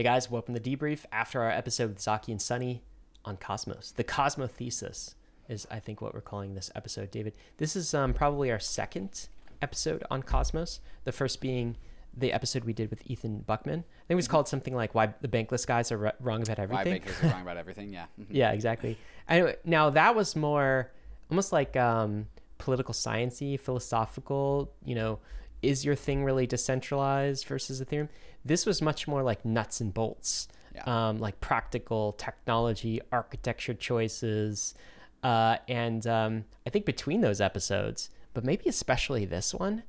Hey 0.00 0.04
guys, 0.04 0.30
welcome 0.30 0.54
to 0.54 0.60
the 0.60 0.76
debrief 0.76 1.04
after 1.12 1.42
our 1.42 1.50
episode 1.50 1.90
with 1.90 2.00
Zaki 2.00 2.32
and 2.32 2.40
Sunny 2.40 2.82
on 3.22 3.36
Cosmos. 3.36 3.92
The 3.92 4.02
Cosmos 4.02 4.50
Thesis 4.50 5.14
is, 5.46 5.66
I 5.70 5.78
think, 5.78 6.00
what 6.00 6.14
we're 6.14 6.22
calling 6.22 6.54
this 6.54 6.70
episode. 6.74 7.10
David, 7.10 7.34
this 7.58 7.76
is 7.76 7.92
um, 7.92 8.14
probably 8.14 8.50
our 8.50 8.58
second 8.58 9.28
episode 9.60 10.02
on 10.10 10.22
Cosmos. 10.22 10.80
The 11.04 11.12
first 11.12 11.42
being 11.42 11.76
the 12.16 12.32
episode 12.32 12.64
we 12.64 12.72
did 12.72 12.88
with 12.88 13.02
Ethan 13.10 13.44
Buchman. 13.46 13.80
I 13.80 14.06
think 14.06 14.08
it 14.08 14.14
was 14.14 14.26
called 14.26 14.48
something 14.48 14.74
like 14.74 14.94
"Why 14.94 15.12
the 15.20 15.28
Bankless 15.28 15.66
Guys 15.66 15.92
Are 15.92 16.14
Wrong 16.18 16.40
About 16.40 16.58
Everything." 16.58 16.76
Why 16.76 16.80
Everything." 16.80 17.02
bankers 17.02 17.22
are 17.22 17.34
wrong 17.34 17.42
about 17.42 17.58
everything? 17.58 17.92
Yeah. 17.92 18.06
Mhm. 18.18 18.26
yeah, 18.30 18.52
exactly. 18.52 18.96
Anyway, 19.28 19.56
now 19.66 19.90
that 19.90 20.14
was 20.14 20.34
more 20.34 20.90
almost 21.28 21.52
like 21.52 21.76
um, 21.76 22.26
political 22.56 22.94
sciencey, 22.94 23.60
philosophical. 23.60 24.72
You 24.82 24.94
know, 24.94 25.18
is 25.62 25.84
your 25.84 25.94
thing 25.94 26.24
really 26.24 26.46
decentralized 26.46 27.46
versus 27.46 27.80
Ethereum? 27.80 28.08
This 28.44 28.64
was 28.66 28.80
much 28.80 29.06
more 29.06 29.22
like 29.22 29.44
nuts 29.44 29.80
and 29.80 29.92
bolts, 29.92 30.48
Yeah. 30.74 31.08
um, 31.08 31.18
like 31.18 31.40
practical 31.40 32.12
technology, 32.12 33.00
architecture 33.12 33.74
choices, 33.74 34.74
uh, 35.22 35.56
and 35.68 36.06
um, 36.06 36.44
I 36.66 36.70
think 36.70 36.86
between 36.86 37.20
those 37.20 37.40
episodes, 37.40 38.10
but 38.32 38.44
maybe 38.44 38.64
especially 38.68 39.24
this 39.26 39.52
one, 39.54 39.82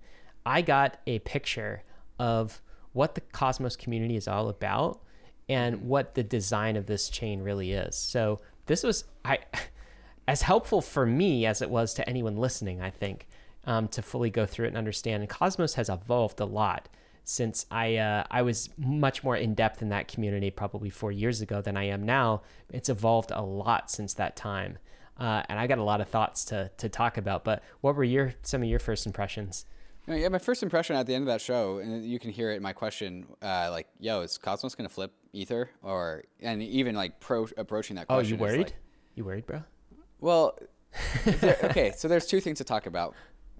I 0.46 0.62
got 0.62 0.98
a 1.08 1.20
picture 1.20 1.84
of 2.20 2.62
what 2.94 3.16
the 3.16 3.22
Cosmos 3.22 3.76
community 3.78 4.16
is 4.18 4.28
all 4.28 4.50
about 4.50 5.00
and 5.48 5.84
what 5.88 6.16
the 6.16 6.24
design 6.24 6.76
of 6.76 6.86
this 6.88 7.10
chain 7.10 7.42
really 7.42 7.72
is. 7.72 7.96
So 7.96 8.42
this 8.66 8.84
was 8.84 9.06
I 9.24 9.40
as 10.28 10.42
helpful 10.42 10.82
for 10.82 11.06
me 11.06 11.46
as 11.46 11.62
it 11.62 11.70
was 11.70 11.94
to 11.96 12.08
anyone 12.10 12.36
listening, 12.38 12.82
I 12.82 12.90
think, 12.90 13.28
um, 13.66 13.88
to 13.90 14.02
fully 14.02 14.30
go 14.30 14.46
through 14.46 14.66
it 14.66 14.70
and 14.70 14.78
understand. 14.78 15.22
And 15.24 15.30
Cosmos 15.30 15.76
has 15.76 15.90
evolved 15.90 16.40
a 16.40 16.46
lot 16.46 16.90
since 17.24 17.66
I 17.70 17.98
uh, 17.98 18.24
I 18.32 18.42
was 18.42 18.70
much 18.78 19.24
more 19.24 19.36
in 19.38 19.54
depth 19.54 19.82
in 19.82 19.90
that 19.90 20.08
community 20.08 20.50
probably 20.50 20.90
four 20.90 21.12
years 21.12 21.42
ago 21.42 21.62
than 21.62 21.78
I 21.78 21.84
am 21.86 22.04
now. 22.04 22.42
It's 22.72 22.90
evolved 22.90 23.32
a 23.32 23.42
lot 23.44 23.92
since 23.92 24.14
that 24.16 24.36
time, 24.36 24.80
uh, 25.20 25.44
and 25.48 25.60
I 25.60 25.68
got 25.68 25.78
a 25.78 25.84
lot 25.84 26.02
of 26.02 26.10
thoughts 26.10 26.44
to 26.46 26.72
to 26.78 26.90
talk 26.90 27.18
about. 27.18 27.44
But 27.44 27.64
what 27.82 27.96
were 27.96 28.04
your 28.04 28.34
some 28.42 28.64
of 28.64 28.68
your 28.70 28.80
first 28.80 29.06
impressions? 29.06 29.66
Yeah, 30.08 30.30
my 30.30 30.40
first 30.40 30.64
impression 30.64 30.96
at 30.96 31.06
the 31.06 31.14
end 31.14 31.22
of 31.22 31.28
that 31.28 31.42
show, 31.42 31.78
and 31.78 32.04
you 32.04 32.18
can 32.18 32.32
hear 32.32 32.52
it 32.52 32.56
in 32.56 32.64
my 32.64 32.74
question, 32.74 33.28
uh, 33.44 33.68
like, 33.70 33.88
"Yo, 34.00 34.22
is 34.22 34.40
Cosmos 34.40 34.74
gonna 34.74 34.90
flip 34.90 35.14
Ether?" 35.32 35.70
Or 35.84 36.24
and 36.42 36.62
even 36.64 36.96
like 36.96 37.20
pro 37.20 37.48
approaching 37.56 37.98
that 37.98 38.08
Oh, 38.10 38.16
question. 38.16 38.30
you 38.40 38.44
is 38.44 38.52
worried? 38.52 38.66
like- 38.68 38.76
you 39.14 39.24
worried, 39.26 39.46
bro? 39.46 39.62
well, 40.20 40.58
there- 41.24 41.58
okay, 41.66 41.92
so 41.96 42.08
there's 42.08 42.26
two 42.26 42.40
things 42.42 42.58
to 42.58 42.64
talk 42.64 42.88
about. 42.88 43.14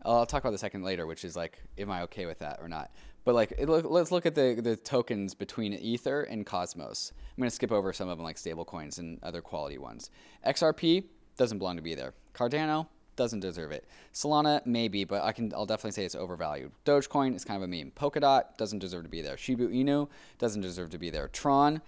I'll 0.04 0.26
talk 0.26 0.44
about 0.44 0.52
the 0.52 0.58
second 0.58 0.84
later, 0.84 1.06
which 1.06 1.24
is 1.24 1.36
like, 1.36 1.62
am 1.78 1.92
I 1.92 2.02
okay 2.04 2.26
with 2.26 2.40
that 2.40 2.60
or 2.62 2.68
not? 2.68 2.92
But 3.24 3.36
like, 3.36 3.54
let's 3.68 4.12
look 4.12 4.26
at 4.26 4.34
the 4.34 4.60
the 4.62 4.76
tokens 4.76 5.36
between 5.36 5.74
Ether 5.74 6.24
and 6.24 6.46
Cosmos. 6.46 7.14
I'm 7.38 7.42
gonna 7.42 7.52
skip 7.52 7.72
over 7.72 7.94
some 7.94 8.10
of 8.10 8.18
them, 8.18 8.24
like 8.24 8.38
stablecoins 8.38 8.98
and 8.98 9.20
other 9.22 9.42
quality 9.42 9.78
ones. 9.78 10.10
XRP 10.46 11.06
doesn't 11.38 11.60
belong 11.60 11.76
to 11.76 11.84
be 11.84 11.94
there. 11.94 12.14
Cardano 12.34 12.88
doesn't 13.16 13.42
deserve 13.42 13.72
it. 13.72 13.86
Solana 14.14 14.66
maybe, 14.66 15.04
but 15.04 15.22
I 15.22 15.32
can 15.34 15.54
I'll 15.54 15.68
definitely 15.68 15.92
say 15.92 16.06
it's 16.06 16.16
overvalued. 16.16 16.72
Dogecoin 16.86 17.36
is 17.36 17.46
kind 17.46 17.62
of 17.62 17.70
a 17.70 17.72
meme. 17.72 17.92
Polkadot 17.92 18.58
doesn't 18.58 18.80
deserve 18.80 19.04
to 19.04 19.10
be 19.10 19.22
there. 19.22 19.38
Shiba 19.38 19.68
Inu 19.68 20.08
doesn't 20.40 20.62
deserve 20.62 20.90
to 20.90 20.98
be 20.98 21.12
there. 21.12 21.28
Tron, 21.28 21.82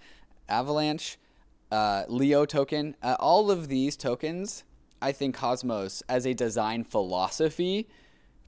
Avalanche, 0.48 1.18
uh, 1.72 2.04
Leo 2.08 2.44
token, 2.44 2.94
uh, 3.02 3.16
all 3.18 3.50
of 3.50 3.66
these 3.66 3.96
tokens, 3.96 4.62
I 5.02 5.10
think 5.10 5.34
Cosmos 5.34 6.02
as 6.08 6.26
a 6.26 6.34
design 6.34 6.84
philosophy 6.84 7.88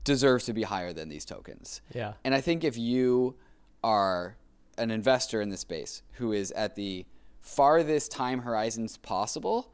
deserves 0.06 0.46
to 0.46 0.54
be 0.54 0.62
higher 0.62 0.94
than 0.94 1.10
these 1.10 1.26
tokens. 1.26 1.82
Yeah. 1.94 2.14
And 2.24 2.34
I 2.34 2.40
think 2.40 2.64
if 2.64 2.78
you 2.78 3.36
are 3.84 4.36
an 4.78 4.90
investor 4.90 5.42
in 5.42 5.50
the 5.50 5.56
space 5.58 6.02
who 6.12 6.32
is 6.32 6.50
at 6.52 6.74
the 6.76 7.04
farthest 7.40 8.10
time 8.12 8.40
horizons 8.40 8.96
possible, 8.96 9.72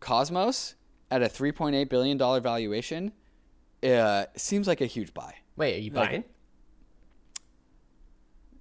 Cosmos 0.00 0.74
at 1.10 1.22
a 1.22 1.26
$3.8 1.26 1.88
billion 1.88 2.18
valuation 2.18 3.12
uh, 3.84 4.24
seems 4.36 4.66
like 4.66 4.80
a 4.80 4.86
huge 4.86 5.14
buy. 5.14 5.34
Wait, 5.56 5.76
are 5.76 5.80
you 5.80 5.90
Like- 5.92 6.08
buying? 6.10 6.24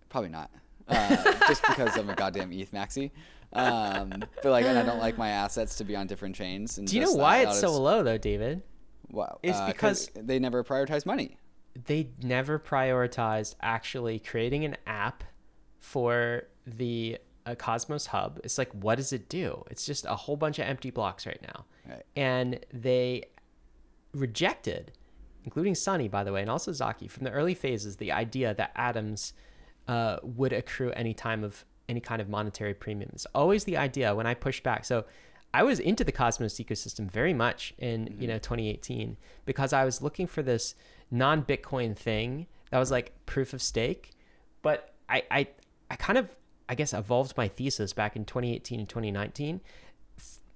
Probably 0.09 0.29
not. 0.29 0.51
Uh, 0.87 1.15
just 1.47 1.61
because 1.63 1.97
I'm 1.97 2.09
a 2.09 2.15
goddamn 2.15 2.51
ETH 2.51 2.71
maxi. 2.71 3.11
Um, 3.53 4.09
but 4.43 4.51
like, 4.51 4.65
and 4.65 4.77
I 4.77 4.83
don't 4.83 4.99
like 4.99 5.17
my 5.17 5.29
assets 5.29 5.77
to 5.77 5.83
be 5.85 5.95
on 5.95 6.07
different 6.07 6.35
chains. 6.35 6.77
And 6.77 6.87
Do 6.87 6.95
you 6.97 7.01
know 7.05 7.13
why 7.13 7.39
it's 7.43 7.59
so 7.59 7.71
low 7.81 8.03
though, 8.03 8.17
David? 8.17 8.61
Wow. 9.11 9.39
It's 9.43 9.57
uh, 9.57 9.67
because- 9.67 10.09
they 10.15 10.39
never 10.39 10.63
prioritize 10.63 11.05
money. 11.05 11.37
they 11.85 12.09
never 12.21 12.59
prioritized 12.59 13.55
actually 13.61 14.19
creating 14.19 14.65
an 14.65 14.75
app 14.87 15.23
for 15.79 16.43
the 16.67 17.17
uh, 17.45 17.55
Cosmos 17.55 18.07
Hub. 18.07 18.39
It's 18.43 18.57
like, 18.57 18.71
what 18.73 18.95
does 18.95 19.13
it 19.13 19.29
do? 19.29 19.63
It's 19.71 19.85
just 19.85 20.05
a 20.05 20.15
whole 20.15 20.35
bunch 20.35 20.59
of 20.59 20.65
empty 20.65 20.91
blocks 20.91 21.25
right 21.25 21.41
now. 21.41 21.65
Right. 21.89 22.03
And 22.15 22.59
they 22.73 23.23
rejected, 24.13 24.91
including 25.43 25.75
Sunny, 25.75 26.07
by 26.07 26.23
the 26.23 26.31
way, 26.33 26.41
and 26.41 26.49
also 26.49 26.71
Zaki, 26.71 27.07
from 27.07 27.23
the 27.23 27.31
early 27.31 27.53
phases, 27.53 27.97
the 27.97 28.11
idea 28.11 28.53
that 28.55 28.71
atoms 28.75 29.33
uh, 29.87 30.17
would 30.23 30.53
accrue 30.53 30.91
any 30.91 31.13
time 31.13 31.43
of 31.43 31.65
any 31.89 31.99
kind 31.99 32.21
of 32.21 32.29
monetary 32.29 32.73
premium. 32.73 33.09
It's 33.13 33.25
always 33.33 33.63
the 33.63 33.77
idea 33.77 34.13
when 34.13 34.27
I 34.27 34.33
push 34.33 34.61
back. 34.61 34.85
So 34.85 35.05
I 35.53 35.63
was 35.63 35.79
into 35.79 36.03
the 36.03 36.11
Cosmos 36.11 36.55
ecosystem 36.55 37.09
very 37.09 37.33
much 37.33 37.73
in 37.77 38.15
you 38.19 38.27
know 38.27 38.37
2018 38.37 39.17
because 39.45 39.73
I 39.73 39.85
was 39.85 40.01
looking 40.01 40.27
for 40.27 40.41
this 40.41 40.75
non-Bitcoin 41.09 41.95
thing 41.95 42.47
that 42.69 42.79
was 42.79 42.91
like 42.91 43.13
proof 43.25 43.53
of 43.53 43.61
stake, 43.61 44.11
but 44.61 44.93
I 45.09 45.23
I 45.29 45.47
I 45.89 45.95
kind 45.95 46.17
of 46.17 46.29
I 46.69 46.75
guess 46.75 46.93
evolved 46.93 47.35
my 47.35 47.47
thesis 47.47 47.91
back 47.91 48.15
in 48.15 48.25
2018 48.25 48.79
and 48.79 48.89
2019 48.89 49.61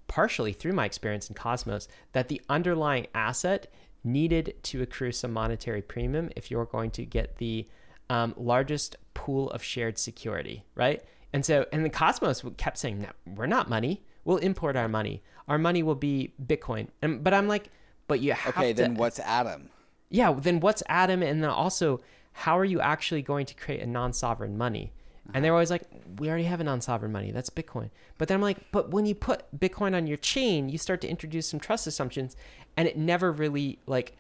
partially 0.07 0.53
through 0.53 0.73
my 0.73 0.85
experience 0.85 1.29
in 1.29 1.35
Cosmos 1.35 1.87
that 2.13 2.27
the 2.27 2.41
underlying 2.49 3.07
asset 3.13 3.67
needed 4.03 4.53
to 4.63 4.81
accrue 4.81 5.11
some 5.11 5.33
monetary 5.33 5.81
premium 5.81 6.29
if 6.35 6.51
you're 6.51 6.65
going 6.65 6.91
to 6.91 7.05
get 7.05 7.37
the 7.37 7.67
um, 8.09 8.33
largest 8.37 8.95
pool 9.13 9.49
of 9.51 9.63
shared 9.63 9.97
security, 9.97 10.63
right? 10.75 11.03
And 11.33 11.43
so, 11.43 11.65
and 11.73 11.83
the 11.83 11.89
Cosmos 11.89 12.43
kept 12.57 12.77
saying, 12.77 13.01
no, 13.01 13.09
we're 13.35 13.47
not 13.47 13.69
money. 13.69 14.03
We'll 14.25 14.37
import 14.37 14.75
our 14.75 14.89
money. 14.89 15.23
Our 15.47 15.57
money 15.57 15.81
will 15.83 15.95
be 15.95 16.33
Bitcoin. 16.45 16.87
And, 17.01 17.23
but 17.23 17.33
I'm 17.33 17.47
like, 17.47 17.69
but 18.07 18.19
you 18.19 18.33
have 18.33 18.57
Okay, 18.57 18.73
to. 18.73 18.81
then 18.81 18.95
what's 18.95 19.19
Atom? 19.19 19.69
Yeah, 20.09 20.33
then 20.33 20.59
what's 20.59 20.83
Atom? 20.89 21.23
And 21.23 21.41
then 21.41 21.49
also, 21.49 22.01
how 22.33 22.59
are 22.59 22.65
you 22.65 22.81
actually 22.81 23.21
going 23.21 23.45
to 23.45 23.55
create 23.55 23.81
a 23.81 23.87
non-sovereign 23.87 24.57
money? 24.57 24.91
And 25.33 25.43
they're 25.43 25.53
always 25.53 25.71
like, 25.71 25.83
we 26.19 26.29
already 26.29 26.43
have 26.43 26.61
a 26.61 26.63
non-sovereign 26.63 27.11
money. 27.11 27.31
That's 27.31 27.49
Bitcoin. 27.49 27.89
But 28.19 28.27
then 28.27 28.35
I'm 28.35 28.41
like, 28.41 28.71
but 28.71 28.91
when 28.91 29.07
you 29.07 29.15
put 29.15 29.43
Bitcoin 29.57 29.95
on 29.95 30.05
your 30.05 30.17
chain, 30.17 30.69
you 30.69 30.77
start 30.77 31.01
to 31.01 31.07
introduce 31.07 31.47
some 31.47 31.59
trust 31.59 31.87
assumptions, 31.87 32.35
and 32.77 32.87
it 32.87 32.95
never 32.95 33.31
really 33.31 33.79
like 33.87 34.15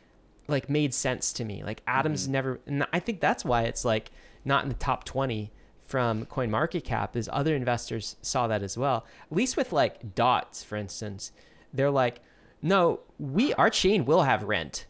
like 0.47 0.67
made 0.67 0.95
sense 0.95 1.31
to 1.33 1.45
me. 1.45 1.63
Like 1.63 1.83
Atoms 1.85 2.23
mm-hmm. 2.23 2.31
never, 2.31 2.59
and 2.65 2.87
I 2.91 2.99
think 2.99 3.19
that's 3.19 3.45
why 3.45 3.63
it's 3.63 3.85
like 3.85 4.09
not 4.43 4.63
in 4.63 4.69
the 4.69 4.75
top 4.75 5.03
twenty 5.03 5.51
from 5.85 6.25
CoinMarketCap. 6.25 7.15
Is 7.15 7.29
other 7.31 7.55
investors 7.55 8.17
saw 8.21 8.47
that 8.47 8.63
as 8.63 8.77
well. 8.77 9.05
At 9.31 9.37
least 9.37 9.55
with 9.55 9.71
like 9.71 10.15
Dots, 10.15 10.63
for 10.63 10.75
instance, 10.75 11.31
they're 11.73 11.91
like, 11.91 12.21
no, 12.61 13.01
we 13.19 13.53
our 13.53 13.69
chain 13.69 14.05
will 14.05 14.23
have 14.23 14.43
rent. 14.43 14.87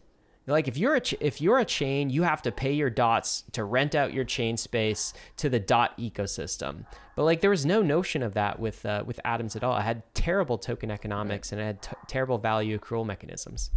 Like 0.47 0.67
if 0.67 0.77
you're 0.77 0.95
a 0.95 1.01
ch- 1.01 1.15
if 1.19 1.41
you're 1.41 1.59
a 1.59 1.65
chain, 1.65 2.09
you 2.09 2.23
have 2.23 2.41
to 2.43 2.51
pay 2.51 2.71
your 2.71 2.89
dots 2.89 3.43
to 3.53 3.63
rent 3.63 3.95
out 3.95 4.13
your 4.13 4.23
chain 4.23 4.57
space 4.57 5.13
to 5.37 5.49
the 5.49 5.59
dot 5.59 5.97
ecosystem. 5.97 6.85
But 7.15 7.23
like 7.23 7.41
there 7.41 7.49
was 7.49 7.65
no 7.65 7.81
notion 7.81 8.21
of 8.21 8.33
that 8.35 8.59
with 8.59 8.85
uh, 8.85 9.03
with 9.05 9.19
Atoms 9.25 9.55
at 9.55 9.63
all. 9.63 9.73
I 9.73 9.81
had 9.81 10.03
terrible 10.13 10.57
token 10.57 10.91
economics 10.91 11.51
and 11.51 11.59
it 11.59 11.65
had 11.65 11.81
t- 11.81 11.91
terrible 12.07 12.37
value 12.37 12.77
accrual 12.77 13.05
mechanisms. 13.05 13.71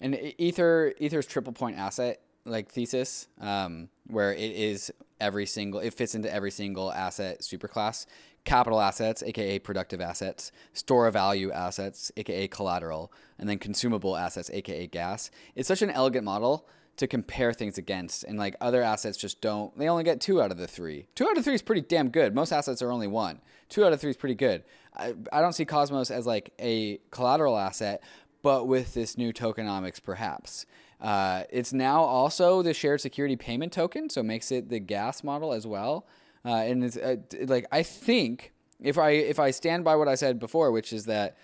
And 0.00 0.34
Ether, 0.36 0.92
Ether's 0.98 1.26
triple 1.26 1.54
point 1.54 1.78
asset 1.78 2.20
like 2.44 2.70
thesis, 2.70 3.28
um, 3.40 3.88
where 4.06 4.32
it 4.32 4.52
is 4.52 4.92
every 5.20 5.46
single, 5.46 5.80
it 5.80 5.94
fits 5.94 6.14
into 6.14 6.32
every 6.32 6.50
single 6.50 6.92
asset 6.92 7.40
superclass. 7.40 8.06
Capital 8.44 8.80
assets, 8.80 9.24
aka 9.24 9.58
productive 9.58 10.00
assets, 10.00 10.52
store 10.72 11.08
of 11.08 11.14
value 11.14 11.50
assets, 11.50 12.12
aka 12.16 12.46
collateral, 12.46 13.12
and 13.38 13.48
then 13.48 13.58
consumable 13.58 14.16
assets, 14.16 14.50
aka 14.52 14.86
gas. 14.86 15.32
It's 15.56 15.66
such 15.66 15.82
an 15.82 15.90
elegant 15.90 16.24
model 16.24 16.68
to 16.96 17.06
compare 17.06 17.52
things 17.52 17.76
against, 17.76 18.24
and 18.24 18.38
like 18.38 18.54
other 18.60 18.82
assets 18.82 19.18
just 19.18 19.40
don't. 19.40 19.76
They 19.76 19.88
only 19.88 20.04
get 20.04 20.20
two 20.20 20.40
out 20.40 20.50
of 20.50 20.58
the 20.58 20.68
three. 20.68 21.08
Two 21.14 21.28
out 21.28 21.36
of 21.36 21.44
three 21.44 21.54
is 21.54 21.62
pretty 21.62 21.82
damn 21.82 22.08
good. 22.08 22.34
Most 22.34 22.52
assets 22.52 22.82
are 22.82 22.92
only 22.92 23.08
one. 23.08 23.40
Two 23.68 23.84
out 23.84 23.92
of 23.92 24.00
three 24.00 24.10
is 24.10 24.16
pretty 24.16 24.36
good. 24.36 24.62
I, 24.96 25.14
I 25.32 25.40
don't 25.40 25.52
see 25.52 25.64
Cosmos 25.64 26.10
as 26.10 26.24
like 26.24 26.52
a 26.60 27.00
collateral 27.10 27.58
asset, 27.58 28.02
but 28.42 28.66
with 28.66 28.94
this 28.94 29.18
new 29.18 29.32
tokenomics, 29.32 30.02
perhaps. 30.02 30.66
Uh, 31.00 31.44
it's 31.50 31.72
now 31.72 32.02
also 32.02 32.62
the 32.62 32.72
shared 32.72 33.00
security 33.00 33.36
payment 33.36 33.72
token, 33.72 34.08
so 34.08 34.20
it 34.20 34.24
makes 34.24 34.50
it 34.50 34.68
the 34.68 34.78
gas 34.78 35.22
model 35.22 35.52
as 35.52 35.66
well. 35.66 36.06
Uh, 36.44 36.54
and 36.56 36.84
it's 36.84 36.96
uh, 36.96 37.16
like 37.46 37.66
I 37.72 37.82
think 37.82 38.52
if 38.80 38.98
I 38.98 39.10
if 39.10 39.38
I 39.38 39.50
stand 39.50 39.84
by 39.84 39.96
what 39.96 40.08
I 40.08 40.14
said 40.14 40.38
before, 40.38 40.70
which 40.70 40.92
is 40.92 41.04
that 41.06 41.36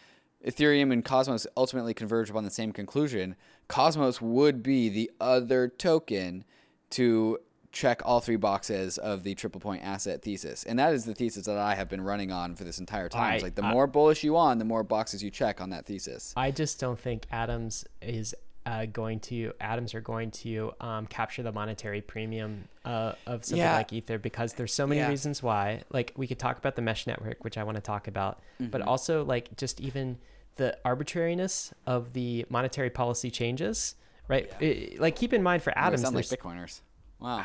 Ethereum 0.46 0.92
and 0.92 1.04
Cosmos 1.04 1.46
ultimately 1.56 1.94
converge 1.94 2.30
upon 2.30 2.44
the 2.44 2.50
same 2.50 2.72
conclusion, 2.72 3.36
Cosmos 3.68 4.20
would 4.20 4.62
be 4.62 4.88
the 4.88 5.10
other 5.20 5.68
token 5.68 6.44
to 6.90 7.38
check 7.72 8.02
all 8.04 8.20
three 8.20 8.36
boxes 8.36 8.98
of 8.98 9.22
the 9.22 9.34
triple 9.34 9.60
point 9.60 9.82
asset 9.82 10.22
thesis. 10.22 10.62
And 10.64 10.78
that 10.78 10.92
is 10.92 11.04
the 11.04 11.14
thesis 11.14 11.46
that 11.46 11.56
I 11.56 11.74
have 11.74 11.88
been 11.88 12.02
running 12.02 12.30
on 12.30 12.54
for 12.54 12.64
this 12.64 12.78
entire 12.78 13.08
time. 13.08 13.34
it's 13.34 13.42
like 13.42 13.54
the 13.54 13.64
I- 13.64 13.72
more 13.72 13.86
bullish 13.86 14.22
you 14.22 14.36
on, 14.36 14.58
the 14.58 14.64
more 14.64 14.82
boxes 14.84 15.22
you 15.22 15.30
check 15.30 15.60
on 15.60 15.70
that 15.70 15.86
thesis. 15.86 16.34
I 16.36 16.50
just 16.50 16.78
don't 16.78 16.98
think 17.00 17.26
Atoms 17.32 17.84
is 18.02 18.34
uh, 18.64 18.86
going 18.86 19.18
to 19.20 19.52
atoms 19.60 19.94
are 19.94 20.00
going 20.00 20.30
to 20.30 20.72
um, 20.80 21.06
capture 21.06 21.42
the 21.42 21.50
monetary 21.52 22.00
premium 22.00 22.68
uh, 22.84 23.12
of 23.26 23.44
something 23.44 23.58
Yeah. 23.58 23.76
like 23.76 23.92
Ether 23.92 24.18
because 24.18 24.54
there's 24.54 24.72
so 24.72 24.86
many 24.86 25.00
Yeah. 25.00 25.08
reasons 25.08 25.42
why. 25.42 25.82
Like 25.90 26.12
we 26.16 26.26
could 26.26 26.38
talk 26.38 26.58
about 26.58 26.76
the 26.76 26.82
mesh 26.82 27.06
network, 27.06 27.42
which 27.44 27.58
I 27.58 27.64
want 27.64 27.76
to 27.76 27.80
talk 27.82 28.06
about, 28.06 28.40
but 28.60 28.80
Mm-hmm. 28.80 28.88
also 28.88 29.24
like 29.24 29.56
just 29.56 29.80
even 29.80 30.18
the 30.56 30.76
arbitrariness 30.84 31.72
of 31.86 32.12
the 32.12 32.46
monetary 32.50 32.90
policy 32.90 33.30
changes. 33.30 33.94
Right, 34.28 34.50
It- 34.60 35.00
like 35.00 35.16
keep 35.16 35.32
in 35.32 35.42
mind 35.42 35.62
for 35.62 35.70
atoms 35.76 36.02
Adams, 36.02 36.02
sound 36.02 36.14
like 36.16 36.26
Bitcoiners. 36.58 36.80
Wow. 37.18 37.44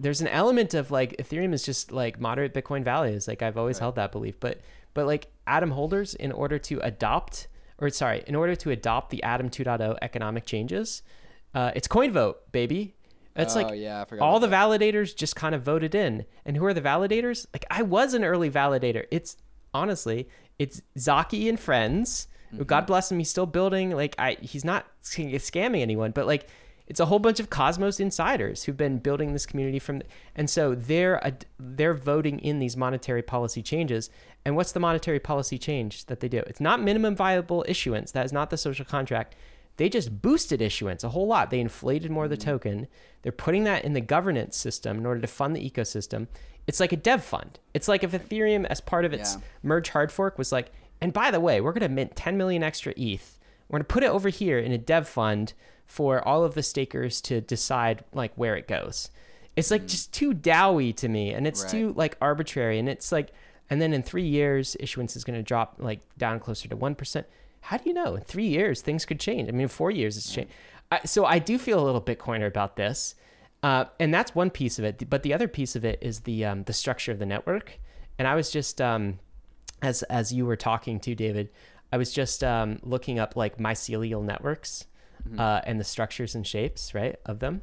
there's 0.00 0.20
an 0.20 0.28
element 0.28 0.74
of 0.74 0.90
like 0.90 1.16
Ethereum 1.18 1.52
is 1.54 1.62
just 1.62 1.92
like 1.92 2.20
moderate 2.20 2.52
Bitcoin 2.52 2.82
values. 2.84 3.28
Like 3.28 3.40
I've 3.42 3.56
always 3.56 3.76
Right. 3.76 3.82
held 3.82 3.94
that 3.96 4.10
belief, 4.12 4.38
but 4.40 4.60
but 4.94 5.06
like 5.06 5.28
Atom 5.46 5.70
holders, 5.70 6.14
in 6.14 6.32
order 6.32 6.58
to 6.58 6.80
adopt 6.80 7.46
or 7.78 7.90
sorry, 7.90 8.24
in 8.26 8.34
order 8.34 8.54
to 8.56 8.70
adopt 8.70 9.10
the 9.10 9.22
Atom 9.22 9.50
2.0 9.50 9.98
economic 10.02 10.46
changes, 10.46 11.02
uh, 11.54 11.72
it's 11.74 11.88
coin 11.88 12.12
vote, 12.12 12.50
baby. 12.52 12.94
That's 13.34 13.54
oh, 13.54 13.62
like 13.62 13.78
yeah, 13.78 14.04
all 14.18 14.40
the 14.40 14.48
validators 14.48 15.14
just 15.14 15.36
kind 15.36 15.54
of 15.54 15.62
voted 15.62 15.94
in. 15.94 16.24
And 16.46 16.56
who 16.56 16.64
are 16.64 16.72
the 16.72 16.80
validators? 16.80 17.46
Like 17.52 17.66
I 17.70 17.82
was 17.82 18.14
an 18.14 18.24
early 18.24 18.50
validator. 18.50 19.04
It's 19.10 19.36
honestly, 19.74 20.28
it's 20.58 20.80
Zaki 20.98 21.48
and 21.48 21.60
friends. 21.60 22.28
who 22.50 22.64
God 22.64 22.86
bless 22.86 23.12
him, 23.12 23.18
he's 23.18 23.28
still 23.28 23.46
building. 23.46 23.90
Like 23.90 24.14
I, 24.18 24.38
he's 24.40 24.64
not 24.64 24.86
sc- 25.02 25.18
scamming 25.18 25.82
anyone, 25.82 26.12
but 26.12 26.26
like 26.26 26.48
it's 26.86 27.00
a 27.00 27.06
whole 27.06 27.18
bunch 27.18 27.40
of 27.40 27.50
Cosmos 27.50 27.98
insiders 27.98 28.64
who've 28.64 28.76
been 28.76 28.98
building 28.98 29.32
this 29.32 29.46
community 29.46 29.78
from, 29.78 30.02
and 30.34 30.48
so 30.48 30.74
they're 30.74 31.20
they're 31.58 31.94
voting 31.94 32.38
in 32.38 32.58
these 32.58 32.76
monetary 32.76 33.22
policy 33.22 33.62
changes. 33.62 34.10
And 34.44 34.54
what's 34.54 34.72
the 34.72 34.80
monetary 34.80 35.18
policy 35.18 35.58
change 35.58 36.06
that 36.06 36.20
they 36.20 36.28
do? 36.28 36.38
It's 36.46 36.60
not 36.60 36.80
minimum 36.80 37.16
viable 37.16 37.64
issuance. 37.66 38.12
That 38.12 38.24
is 38.24 38.32
not 38.32 38.50
the 38.50 38.56
social 38.56 38.84
contract. 38.84 39.34
They 39.76 39.88
just 39.88 40.22
boosted 40.22 40.62
issuance 40.62 41.02
a 41.02 41.10
whole 41.10 41.26
lot. 41.26 41.50
They 41.50 41.60
inflated 41.60 42.10
more 42.10 42.24
of 42.24 42.30
the 42.30 42.36
mm-hmm. 42.36 42.50
token. 42.50 42.86
They're 43.22 43.32
putting 43.32 43.64
that 43.64 43.84
in 43.84 43.92
the 43.92 44.00
governance 44.00 44.56
system 44.56 44.98
in 44.98 45.06
order 45.06 45.20
to 45.20 45.26
fund 45.26 45.54
the 45.54 45.68
ecosystem. 45.68 46.28
It's 46.66 46.80
like 46.80 46.92
a 46.92 46.96
dev 46.96 47.24
fund. 47.24 47.58
It's 47.74 47.88
like 47.88 48.02
if 48.02 48.12
Ethereum, 48.12 48.64
as 48.66 48.80
part 48.80 49.04
of 49.04 49.12
its 49.12 49.34
Yeah. 49.34 49.40
merge 49.62 49.90
hard 49.90 50.10
fork, 50.10 50.38
was 50.38 50.52
like, 50.52 50.72
and 51.00 51.12
by 51.12 51.30
the 51.30 51.40
way, 51.40 51.60
we're 51.60 51.72
going 51.72 51.88
to 51.88 51.94
mint 51.94 52.16
10 52.16 52.36
million 52.36 52.62
extra 52.62 52.94
ETH. 52.96 53.38
We're 53.68 53.78
going 53.78 53.86
to 53.86 53.92
put 53.92 54.02
it 54.04 54.10
over 54.10 54.28
here 54.28 54.58
in 54.58 54.72
a 54.72 54.78
dev 54.78 55.08
fund 55.08 55.52
for 55.86 56.26
all 56.26 56.44
of 56.44 56.54
the 56.54 56.62
stakers 56.62 57.20
to 57.22 57.40
decide 57.40 58.04
like 58.12 58.32
where 58.34 58.56
it 58.56 58.68
goes. 58.68 59.10
It's 59.54 59.70
like 59.70 59.86
just 59.86 60.12
too 60.12 60.34
DAO-y 60.34 60.90
to 60.92 61.08
me, 61.08 61.32
and 61.32 61.46
it's 61.46 61.62
Right. 61.62 61.70
too 61.70 61.92
like 61.96 62.16
arbitrary, 62.20 62.78
and 62.78 62.88
it's 62.88 63.10
like, 63.10 63.30
and 63.70 63.80
then 63.80 63.92
in 63.94 64.02
three 64.02 64.26
years, 64.26 64.76
issuance 64.80 65.16
is 65.16 65.24
going 65.24 65.38
to 65.38 65.42
drop 65.42 65.76
like 65.78 66.00
down 66.18 66.40
closer 66.40 66.68
to 66.68 66.76
one 66.76 66.94
percent. 66.94 67.26
How 67.62 67.78
do 67.78 67.84
you 67.88 67.94
know? 67.94 68.14
In 68.16 68.22
three 68.22 68.46
years, 68.46 68.82
things 68.82 69.04
could 69.06 69.18
change. 69.18 69.48
I 69.48 69.52
mean, 69.52 69.68
four 69.68 69.90
years, 69.90 70.16
it's 70.16 70.30
changed. 70.30 70.52
I, 70.92 71.00
so 71.04 71.24
I 71.24 71.38
do 71.40 71.58
feel 71.58 71.82
a 71.82 71.84
little 71.84 72.02
Bitcoiner 72.02 72.46
about 72.46 72.76
this, 72.76 73.14
uh, 73.62 73.86
and 73.98 74.12
that's 74.12 74.34
one 74.34 74.50
piece 74.50 74.78
of 74.78 74.84
it. 74.84 75.08
But 75.08 75.22
the 75.22 75.32
other 75.34 75.48
piece 75.48 75.74
of 75.74 75.84
it 75.84 75.98
is 76.02 76.20
the 76.20 76.44
um, 76.44 76.64
the 76.64 76.72
structure 76.74 77.10
of 77.10 77.18
the 77.18 77.26
network. 77.26 77.78
And 78.18 78.28
I 78.28 78.34
was 78.34 78.50
just 78.50 78.80
um, 78.80 79.18
as 79.80 80.02
as 80.04 80.32
you 80.32 80.44
were 80.46 80.56
talking 80.56 81.00
to 81.00 81.14
David, 81.14 81.48
I 81.92 81.96
was 81.96 82.12
just 82.12 82.44
um, 82.44 82.78
looking 82.82 83.18
up 83.18 83.36
like 83.36 83.56
mycelial 83.58 84.22
networks 84.22 84.84
uh, 85.38 85.60
and 85.64 85.80
the 85.80 85.84
structures 85.84 86.34
and 86.34 86.46
shapes, 86.46 86.94
right, 86.94 87.16
of 87.24 87.38
them. 87.40 87.62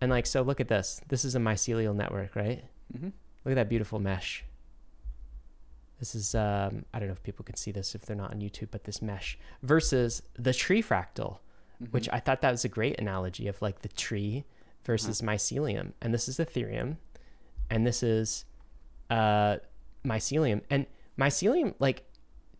And 0.00 0.10
like, 0.10 0.26
so 0.26 0.42
look 0.42 0.60
at 0.60 0.68
this. 0.68 1.00
This 1.08 1.24
is 1.24 1.34
a 1.34 1.38
mycelial 1.38 1.94
network, 1.94 2.34
right? 2.34 2.64
Mm-hmm. 2.96 3.08
Look 3.44 3.52
at 3.52 3.54
that 3.54 3.68
beautiful 3.68 3.98
mesh. 3.98 4.44
This 5.98 6.14
is 6.14 6.34
um, 6.34 6.86
I 6.94 6.98
don't 6.98 7.08
know 7.08 7.12
if 7.12 7.22
people 7.22 7.44
can 7.44 7.56
see 7.56 7.72
this 7.72 7.94
if 7.94 8.06
they're 8.06 8.16
not 8.16 8.32
on 8.32 8.40
YouTube, 8.40 8.68
but 8.70 8.84
this 8.84 9.02
mesh 9.02 9.38
versus 9.62 10.22
the 10.38 10.54
tree 10.54 10.82
fractal, 10.82 11.38
which 11.90 12.08
I 12.10 12.20
thought 12.20 12.40
that 12.40 12.50
was 12.50 12.64
a 12.64 12.68
great 12.68 12.98
analogy 12.98 13.48
of 13.48 13.60
like 13.60 13.82
the 13.82 13.88
tree 13.88 14.44
versus 14.84 15.20
mycelium. 15.20 15.92
And 16.00 16.14
this 16.14 16.26
is 16.26 16.38
Ethereum, 16.38 16.96
and 17.68 17.86
this 17.86 18.02
is 18.02 18.46
uh, 19.10 19.56
mycelium. 20.02 20.62
And 20.70 20.86
mycelium 21.18 21.74
like 21.78 22.04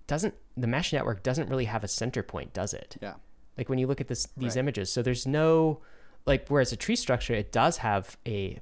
doesn't 0.06 0.34
the 0.54 0.66
mesh 0.66 0.92
network 0.92 1.22
doesn't 1.22 1.48
really 1.48 1.64
have 1.64 1.82
a 1.82 1.88
center 1.88 2.22
point, 2.22 2.52
does 2.52 2.74
it? 2.74 2.98
Yeah. 3.00 3.14
Like 3.60 3.68
when 3.68 3.78
you 3.78 3.86
look 3.86 4.00
at 4.00 4.08
this 4.08 4.26
these 4.36 4.56
Right. 4.56 4.60
images. 4.60 4.90
So 4.90 5.02
there's 5.02 5.26
no 5.26 5.82
like 6.26 6.48
whereas 6.48 6.72
a 6.72 6.76
tree 6.76 6.96
structure 6.96 7.34
it 7.34 7.52
does 7.52 7.76
have 7.78 8.16
a 8.26 8.58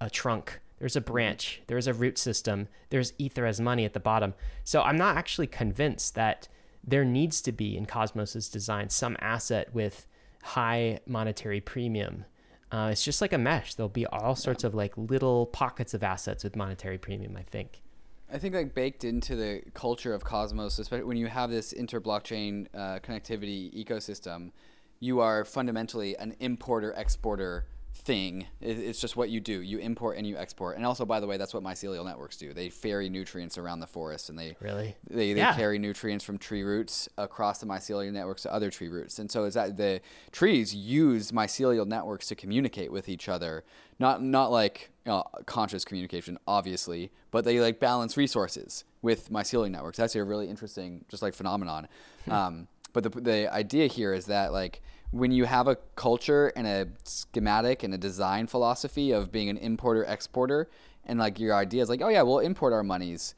a 0.00 0.10
trunk. 0.10 0.60
There's 0.80 0.96
a 0.96 1.00
branch. 1.00 1.62
There's 1.68 1.86
a 1.86 1.94
root 1.94 2.18
system. 2.18 2.66
There's 2.88 3.12
ether 3.18 3.46
as 3.46 3.60
money 3.60 3.84
at 3.84 3.92
the 3.94 4.00
bottom. 4.00 4.34
So 4.64 4.82
i'm 4.82 4.96
not 4.96 5.16
actually 5.16 5.46
convinced 5.46 6.14
that 6.16 6.48
there 6.82 7.04
needs 7.04 7.40
to 7.42 7.52
be 7.52 7.76
in 7.76 7.86
cosmos's 7.86 8.48
design 8.48 8.88
some 8.88 9.16
asset 9.20 9.72
with 9.74 10.06
high 10.42 10.98
monetary 11.06 11.60
premium. 11.60 12.24
Uh, 12.72 12.88
it's 12.92 13.04
just 13.04 13.20
like 13.20 13.32
a 13.32 13.38
mesh. 13.38 13.74
There'll 13.74 13.88
be 13.90 14.06
all 14.06 14.34
sorts 14.34 14.64
of 14.64 14.74
like 14.74 14.96
little 14.96 15.46
pockets 15.46 15.92
of 15.94 16.02
assets 16.02 16.42
with 16.44 16.56
monetary 16.56 16.98
premium 16.98 17.36
i 17.36 17.42
think 17.42 17.82
I 18.32 18.38
think 18.38 18.54
like 18.54 18.74
baked 18.74 19.04
into 19.04 19.36
the 19.36 19.62
culture 19.74 20.14
of 20.14 20.24
Cosmos, 20.24 20.78
especially 20.78 21.04
when 21.04 21.16
you 21.16 21.26
have 21.26 21.50
this 21.50 21.72
inter-blockchain 21.72 22.66
uh, 22.74 22.98
connectivity 23.00 23.72
ecosystem, 23.74 24.52
you 25.00 25.20
are 25.20 25.44
fundamentally 25.44 26.16
an 26.16 26.36
importer-exporter 26.40 27.66
thing. 27.92 28.46
It's 28.60 29.00
just 29.00 29.16
what 29.16 29.30
you 29.30 29.40
do. 29.40 29.60
You 29.60 29.78
import 29.78 30.16
and 30.16 30.26
you 30.26 30.36
export. 30.36 30.76
And 30.76 30.86
also, 30.86 31.04
by 31.04 31.20
the 31.20 31.26
way, 31.26 31.36
that's 31.36 31.52
what 31.52 31.62
mycelial 31.62 32.04
networks 32.04 32.36
do. 32.36 32.54
They 32.54 32.68
ferry 32.70 33.10
nutrients 33.10 33.58
around 33.58 33.80
the 33.80 33.86
forest, 33.86 34.30
and 34.30 34.38
they 34.38 34.56
really 34.60 34.96
they, 35.08 35.32
they 35.32 35.40
Yeah. 35.40 35.54
carry 35.54 35.78
nutrients 35.78 36.24
from 36.24 36.38
tree 36.38 36.62
roots 36.62 37.08
across 37.18 37.58
the 37.58 37.66
mycelial 37.66 38.12
networks 38.12 38.42
to 38.42 38.52
other 38.52 38.70
tree 38.70 38.88
roots. 38.88 39.18
And 39.18 39.30
so 39.30 39.44
is 39.44 39.54
that 39.54 39.76
the 39.76 40.00
trees 40.30 40.74
use 40.74 41.32
mycelial 41.32 41.86
networks 41.86 42.28
to 42.28 42.34
communicate 42.34 42.92
with 42.92 43.08
each 43.08 43.28
other. 43.28 43.64
Not 43.98 44.22
not 44.22 44.50
like 44.50 44.90
know, 45.06 45.24
conscious 45.46 45.84
communication, 45.84 46.38
obviously, 46.46 47.10
but 47.30 47.44
they 47.44 47.60
like 47.60 47.80
balance 47.80 48.16
resources 48.16 48.84
with 49.02 49.30
mycelial 49.30 49.70
networks. 49.70 49.96
That's 49.96 50.14
a 50.14 50.24
really 50.24 50.48
interesting, 50.48 51.04
just 51.08 51.22
like 51.22 51.34
phenomenon. 51.34 51.88
um, 52.30 52.68
but 52.92 53.04
the 53.04 53.20
the 53.20 53.52
idea 53.52 53.86
here 53.86 54.12
is 54.12 54.26
that 54.26 54.52
like 54.52 54.82
when 55.12 55.32
you 55.32 55.44
have 55.44 55.68
a 55.68 55.76
culture 55.96 56.52
and 56.56 56.66
a 56.66 56.88
schematic 57.04 57.82
and 57.82 57.94
a 57.94 57.98
design 57.98 58.46
philosophy 58.46 59.12
of 59.12 59.30
being 59.32 59.48
an 59.48 59.56
importer 59.56 60.04
exporter, 60.04 60.68
and 61.06 61.18
like 61.18 61.38
your 61.38 61.54
idea 61.54 61.82
is 61.82 61.88
like, 61.88 62.02
oh 62.02 62.08
yeah, 62.08 62.22
we'll 62.22 62.40
import 62.40 62.72
our 62.72 62.82
monies 62.82 63.34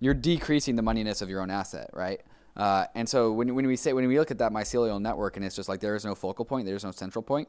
you're 0.00 0.14
decreasing 0.14 0.76
the 0.76 0.82
moneyness 0.82 1.22
of 1.22 1.28
your 1.28 1.40
own 1.40 1.50
asset, 1.50 1.90
right? 1.92 2.20
Uh, 2.56 2.86
and 2.94 3.08
so 3.08 3.32
when, 3.32 3.54
when 3.54 3.66
we 3.66 3.76
say 3.76 3.92
when 3.92 4.06
we 4.06 4.18
look 4.18 4.30
at 4.30 4.38
that 4.38 4.52
mycelial 4.52 5.00
network 5.00 5.36
and 5.36 5.44
it's 5.44 5.54
just 5.54 5.68
like 5.68 5.80
there 5.80 5.94
is 5.94 6.04
no 6.04 6.14
focal 6.14 6.44
point, 6.44 6.66
there 6.66 6.76
is 6.76 6.84
no 6.84 6.90
central 6.90 7.22
point. 7.22 7.48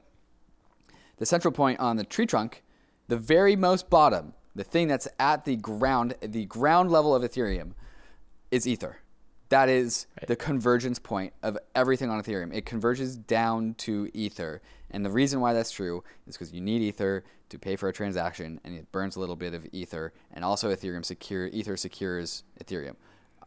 The 1.17 1.25
central 1.25 1.51
point 1.51 1.79
on 1.79 1.97
the 1.97 2.03
tree 2.03 2.25
trunk, 2.25 2.63
the 3.09 3.17
very 3.17 3.55
most 3.55 3.89
bottom, 3.89 4.33
the 4.55 4.63
thing 4.63 4.87
that's 4.87 5.07
at 5.19 5.43
the 5.43 5.57
ground, 5.57 6.15
the 6.21 6.45
ground 6.45 6.91
level 6.91 7.13
of 7.13 7.23
Ethereum, 7.23 7.73
is 8.51 8.67
Ether. 8.67 8.99
That 9.49 9.67
is 9.67 10.05
the 10.27 10.35
convergence 10.35 10.99
point 10.99 11.33
of 11.41 11.57
everything 11.73 12.11
on 12.11 12.21
Ethereum. 12.21 12.53
It 12.53 12.67
converges 12.67 13.17
down 13.17 13.73
to 13.79 14.09
Ether. 14.13 14.61
And 14.91 15.03
the 15.03 15.09
reason 15.09 15.39
why 15.39 15.53
that's 15.53 15.71
true 15.71 16.03
is 16.27 16.35
because 16.35 16.53
you 16.53 16.61
need 16.61 16.83
Ether 16.83 17.23
to 17.49 17.57
pay 17.57 17.75
for 17.75 17.89
a 17.89 17.93
transaction, 17.93 18.61
and 18.63 18.75
it 18.75 18.91
burns 18.91 19.15
a 19.15 19.19
little 19.19 19.35
bit 19.35 19.55
of 19.55 19.65
Ether. 19.71 20.13
And 20.31 20.45
also, 20.45 20.73
Ethereum 20.73 21.03
secure 21.03 21.47
Ether 21.47 21.77
secures 21.77 22.43
Ethereum. 22.63 22.95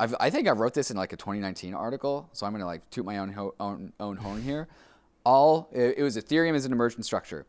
I've, 0.00 0.14
I 0.19 0.28
think 0.31 0.49
I 0.49 0.52
wrote 0.52 0.75
this 0.75 0.90
in 0.90 0.97
like 0.97 1.12
a 1.12 1.16
2019 1.16 1.73
article, 1.73 2.28
so 2.33 2.47
I'm 2.47 2.52
gonna 2.52 2.66
like 2.66 2.88
toot 2.90 3.04
my 3.04 3.19
own 3.19 3.33
ho- 3.33 3.54
own, 3.61 3.92
own 4.00 4.16
horn 4.16 4.42
here. 4.42 4.66
All 5.25 5.69
it, 5.71 5.99
it 5.99 6.02
was 6.02 6.16
Ethereum 6.16 6.54
as 6.54 6.64
an 6.64 6.73
emergent 6.73 7.04
structure. 7.04 7.47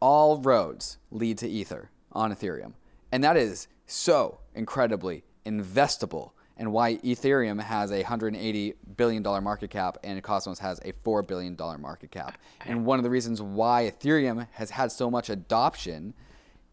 All 0.00 0.38
roads 0.38 0.98
lead 1.10 1.38
to 1.38 1.48
Ether 1.48 1.90
on 2.12 2.32
Ethereum, 2.34 2.74
and 3.10 3.24
that 3.24 3.36
is 3.36 3.68
so 3.86 4.40
incredibly 4.54 5.24
investable 5.44 6.32
and 6.56 6.72
why 6.72 6.96
Ethereum 6.96 7.60
has 7.62 7.90
a 7.92 7.96
180 7.96 8.74
billion 8.96 9.22
dollar 9.22 9.40
market 9.40 9.70
cap 9.70 9.98
and 10.02 10.22
Cosmos 10.22 10.58
has 10.58 10.80
a 10.84 10.92
4 11.04 11.22
billion 11.22 11.54
dollar 11.54 11.78
market 11.78 12.10
cap. 12.10 12.38
And 12.64 12.86
one 12.86 12.98
of 12.98 13.04
the 13.04 13.10
reasons 13.10 13.42
why 13.42 13.90
Ethereum 13.90 14.48
has 14.52 14.70
had 14.70 14.90
so 14.90 15.10
much 15.10 15.28
adoption 15.28 16.14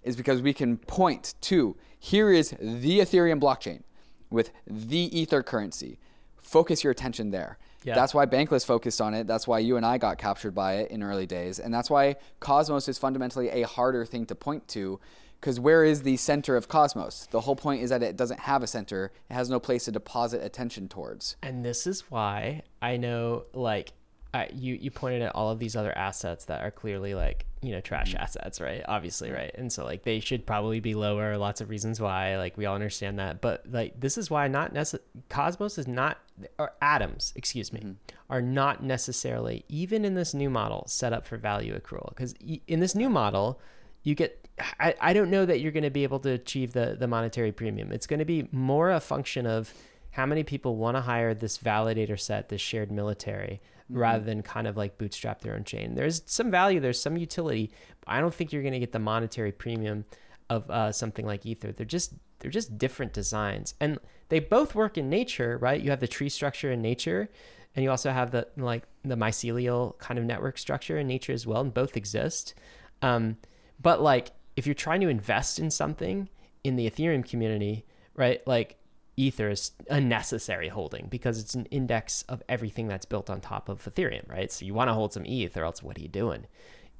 is 0.04 0.16
because 0.16 0.42
we 0.42 0.54
can 0.54 0.78
point 0.78 1.36
to 1.42 1.76
here 2.00 2.32
is 2.32 2.52
the 2.60 3.00
Ethereum 3.00 3.40
blockchain 3.40 3.84
with 4.30 4.52
the 4.68 4.98
Ether 5.18 5.44
currency. 5.44 6.00
Focus 6.38 6.84
your 6.84 6.92
attention 6.92 7.32
there. 7.32 7.58
Yeah. 7.84 7.96
That's 7.96 8.14
why 8.14 8.26
Bankless 8.26 8.66
focused 8.66 9.02
on 9.02 9.14
it. 9.14 9.28
That's 9.28 9.48
why 9.48 9.60
you 9.60 9.78
and 9.78 9.86
I 9.86 9.98
got 9.98 10.18
captured 10.18 10.56
by 10.56 10.76
it 10.76 10.92
in 10.92 11.04
early 11.04 11.26
days. 11.26 11.60
And 11.60 11.74
that's 11.74 11.90
why 11.90 12.16
Cosmos 12.40 12.88
is 12.88 12.98
fundamentally 12.98 13.50
a 13.50 13.64
harder 13.68 14.06
thing 14.06 14.26
to 14.28 14.36
point 14.36 14.68
to 14.70 15.00
because 15.44 15.60
where 15.60 15.84
is 15.84 16.04
the 16.04 16.16
center 16.16 16.56
of 16.56 16.70
Cosmos? 16.70 17.28
The 17.32 17.42
whole 17.42 17.58
point 17.58 17.84
is 17.84 17.90
that 17.90 18.02
it 18.02 18.16
doesn't 18.16 18.40
have 18.40 18.64
a 18.64 18.68
center. 18.68 19.12
It 19.30 19.34
has 19.34 19.50
no 19.50 19.60
place 19.60 19.84
to 19.86 19.92
deposit 19.92 20.42
attention 20.42 20.88
towards. 20.88 21.36
And 21.44 21.66
this 21.66 21.86
is 21.86 22.10
why 22.10 22.62
I 22.82 22.96
know, 22.96 23.44
like, 23.54 23.92
I, 24.34 24.50
you 24.52 24.74
you 24.76 24.90
pointed 24.90 25.22
at 25.22 25.36
all 25.36 25.52
of 25.52 25.60
these 25.60 25.76
other 25.76 25.96
assets 25.96 26.46
that 26.46 26.64
are 26.64 26.72
clearly 26.72 27.14
like 27.14 27.46
you 27.62 27.72
know 27.72 27.82
trash 27.82 28.16
mm. 28.16 28.20
assets 28.20 28.60
right? 28.60 28.84
Obviously 28.88 29.32
right? 29.32 29.52
And 29.56 29.72
so 29.72 29.86
like 29.86 30.04
they 30.04 30.20
should 30.20 30.48
probably 30.48 30.80
be 30.80 30.96
lower 30.96 31.38
lots 31.38 31.62
of 31.62 31.70
reasons 31.70 32.02
why 32.02 32.36
like 32.38 32.58
we 32.58 32.66
all 32.66 32.74
understand 32.74 33.20
that. 33.20 33.42
But 33.42 33.66
like 33.70 34.00
this 34.00 34.18
is 34.18 34.32
why 34.32 34.48
not 34.48 34.74
necess- 34.74 35.00
cosmos 35.30 35.78
is 35.78 35.88
not 35.88 36.18
or 36.58 36.74
atoms 36.82 37.32
excuse 37.36 37.72
me 37.72 37.82
mm-hmm. 37.82 38.16
are 38.30 38.42
not 38.42 38.84
necessarily 38.84 39.66
even 39.70 40.04
in 40.04 40.16
this 40.16 40.34
new 40.34 40.50
model 40.50 40.86
set 40.88 41.14
up 41.14 41.26
for 41.26 41.38
value 41.38 41.80
accrual. 41.80 42.10
Because 42.10 42.34
in 42.68 42.80
this 42.80 42.96
new 42.96 43.10
model 43.10 43.60
you 44.02 44.16
get 44.16 44.40
I, 44.80 44.96
I 45.00 45.14
don't 45.14 45.30
know 45.30 45.46
that 45.46 45.62
you're 45.62 45.72
going 45.72 45.84
to 45.84 45.92
be 45.92 46.04
able 46.04 46.20
to 46.22 46.32
achieve 46.32 46.74
the 46.74 46.96
the 47.00 47.08
monetary 47.08 47.52
premium. 47.52 47.92
It's 47.92 48.08
going 48.08 48.20
to 48.20 48.26
be 48.26 48.48
more 48.52 48.92
a 48.92 49.00
function 49.00 49.46
of 49.46 49.74
how 50.14 50.28
many 50.28 50.44
people 50.44 50.76
want 50.76 50.96
to 50.96 51.02
hire 51.02 51.34
this 51.34 51.58
validator 51.58 52.20
set 52.20 52.50
this 52.50 52.62
shared 52.62 52.92
military 52.92 53.60
rather 53.90 54.24
than 54.24 54.44
kind 54.44 54.68
of 54.68 54.78
like 54.78 54.98
bootstrap 54.98 55.42
their 55.42 55.56
own 55.56 55.64
chain. 55.64 55.96
There's 55.96 56.22
some 56.28 56.52
value, 56.52 56.80
there's 56.80 57.02
some 57.02 57.18
utility, 57.18 57.72
but 58.00 58.12
I 58.12 58.22
don't 58.22 58.34
think 58.34 58.54
you're 58.54 58.62
going 58.62 58.74
to 58.74 58.80
get 58.80 58.92
the 58.92 59.00
monetary 59.00 59.52
premium 59.52 60.06
of 60.50 60.70
uh, 60.70 60.92
something 60.92 61.26
like 61.26 61.46
Ether. 61.46 61.72
They're 61.72 61.86
just 61.86 62.14
they're 62.40 62.52
just 62.52 62.78
different 62.78 63.14
designs, 63.14 63.74
and 63.80 63.98
they 64.30 64.40
both 64.40 64.76
work 64.76 64.98
in 64.98 65.10
nature, 65.10 65.58
right? 65.58 65.82
You 65.82 65.90
have 65.90 66.00
the 66.00 66.08
tree 66.08 66.30
structure 66.30 66.72
in 66.72 66.82
nature, 66.82 67.30
and 67.76 67.84
you 67.84 67.90
also 67.90 68.12
have 68.12 68.30
the 68.30 68.48
like 68.56 68.84
the 69.04 69.16
mycelial 69.16 69.98
kind 69.98 70.20
of 70.20 70.26
network 70.26 70.60
structure 70.60 71.00
in 71.00 71.08
nature 71.08 71.34
as 71.34 71.48
well, 71.48 71.62
and 71.62 71.74
both 71.74 71.98
exist. 71.98 72.54
Um, 73.02 73.38
but 73.82 74.00
like 74.00 74.32
if 74.56 74.68
you're 74.68 74.76
trying 74.76 75.02
to 75.02 75.08
invest 75.08 75.58
in 75.58 75.72
something 75.72 76.30
in 76.64 76.76
the 76.76 76.88
Ethereum 76.88 77.28
community, 77.28 77.84
right? 78.16 78.46
Like 78.46 78.78
Ether 79.16 79.50
is 79.50 79.72
a 79.90 80.02
necessary 80.02 80.70
holding 80.70 81.08
because 81.08 81.40
it's 81.40 81.54
an 81.54 81.66
index 81.66 82.24
of 82.24 82.42
everything 82.50 82.88
that's 82.88 83.06
built 83.06 83.30
on 83.30 83.42
top 83.42 83.70
of 83.70 83.84
Ethereum, 83.84 84.28
right? 84.30 84.52
So 84.52 84.66
you 84.66 84.74
want 84.74 84.90
to 84.90 84.94
hold 84.94 85.14
some 85.14 85.26
ETH 85.26 85.56
or 85.56 85.64
else 85.64 85.84
what 85.84 85.98
are 85.98 86.02
you 86.02 86.08
doing? 86.08 86.48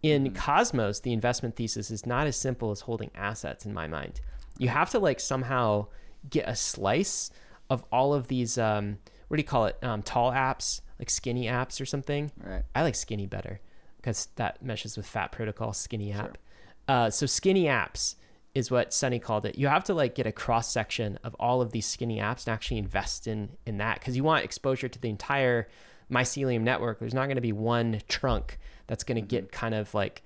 In 0.04 0.26
Mm-hmm. 0.26 0.36
Cosmos, 0.36 1.00
the 1.00 1.14
investment 1.14 1.56
thesis 1.56 1.90
is 1.90 2.06
not 2.06 2.28
as 2.28 2.36
simple 2.36 2.72
as 2.72 2.82
holding 2.82 3.10
assets 3.16 3.66
in 3.66 3.74
my 3.74 3.88
mind. 3.88 4.22
You 4.58 4.68
have 4.70 4.90
to 4.92 5.00
like 5.00 5.20
somehow 5.20 5.88
get 6.30 6.48
a 6.48 6.56
slice 6.56 7.32
of 7.70 7.84
all 7.92 8.14
of 8.14 8.28
these 8.28 8.58
um 8.58 9.00
what 9.28 9.38
do 9.38 9.42
you 9.42 9.48
call 9.48 9.66
it? 9.66 9.78
Um, 9.82 10.04
tall 10.04 10.32
apps, 10.32 10.82
like 11.00 11.10
skinny 11.10 11.46
apps 11.46 11.82
or 11.82 11.86
something. 11.86 12.32
Right. 12.38 12.62
I 12.76 12.84
like 12.84 12.94
skinny 12.94 13.26
better 13.26 13.60
because 13.98 14.28
that 14.36 14.62
meshes 14.62 14.96
with 14.96 15.08
fat 15.08 15.32
protocol, 15.32 15.74
skinny 15.74 16.12
app. 16.12 16.38
Uh, 16.88 17.10
so 17.10 17.26
skinny 17.26 17.64
apps 17.64 18.16
is 18.56 18.70
what 18.70 18.94
Sunny 18.94 19.20
called 19.20 19.46
it. 19.46 19.58
You 19.58 19.68
have 19.68 19.84
to 19.86 19.94
like 19.94 20.14
get 20.16 20.28
a 20.28 20.32
cross 20.32 20.72
section 20.72 21.18
of 21.24 21.36
all 21.40 21.62
of 21.62 21.72
these 21.72 21.86
skinny 21.86 22.20
apps 22.20 22.46
and 22.46 22.54
actually 22.54 22.78
invest 22.78 23.28
in 23.28 23.50
in 23.66 23.78
that 23.78 24.00
because 24.00 24.16
you 24.16 24.24
want 24.24 24.44
exposure 24.46 24.88
to 24.88 25.00
the 25.00 25.10
entire 25.10 25.68
mycelium 26.12 26.62
network. 26.62 27.00
There's 27.00 27.14
not 27.14 27.26
going 27.26 27.36
to 27.38 27.42
be 27.42 27.52
one 27.52 28.02
trunk 28.08 28.60
that's 28.88 29.04
going 29.04 29.16
to 29.16 29.22
get 29.28 29.52
kind 29.52 29.74
of 29.76 29.94
like 29.94 30.24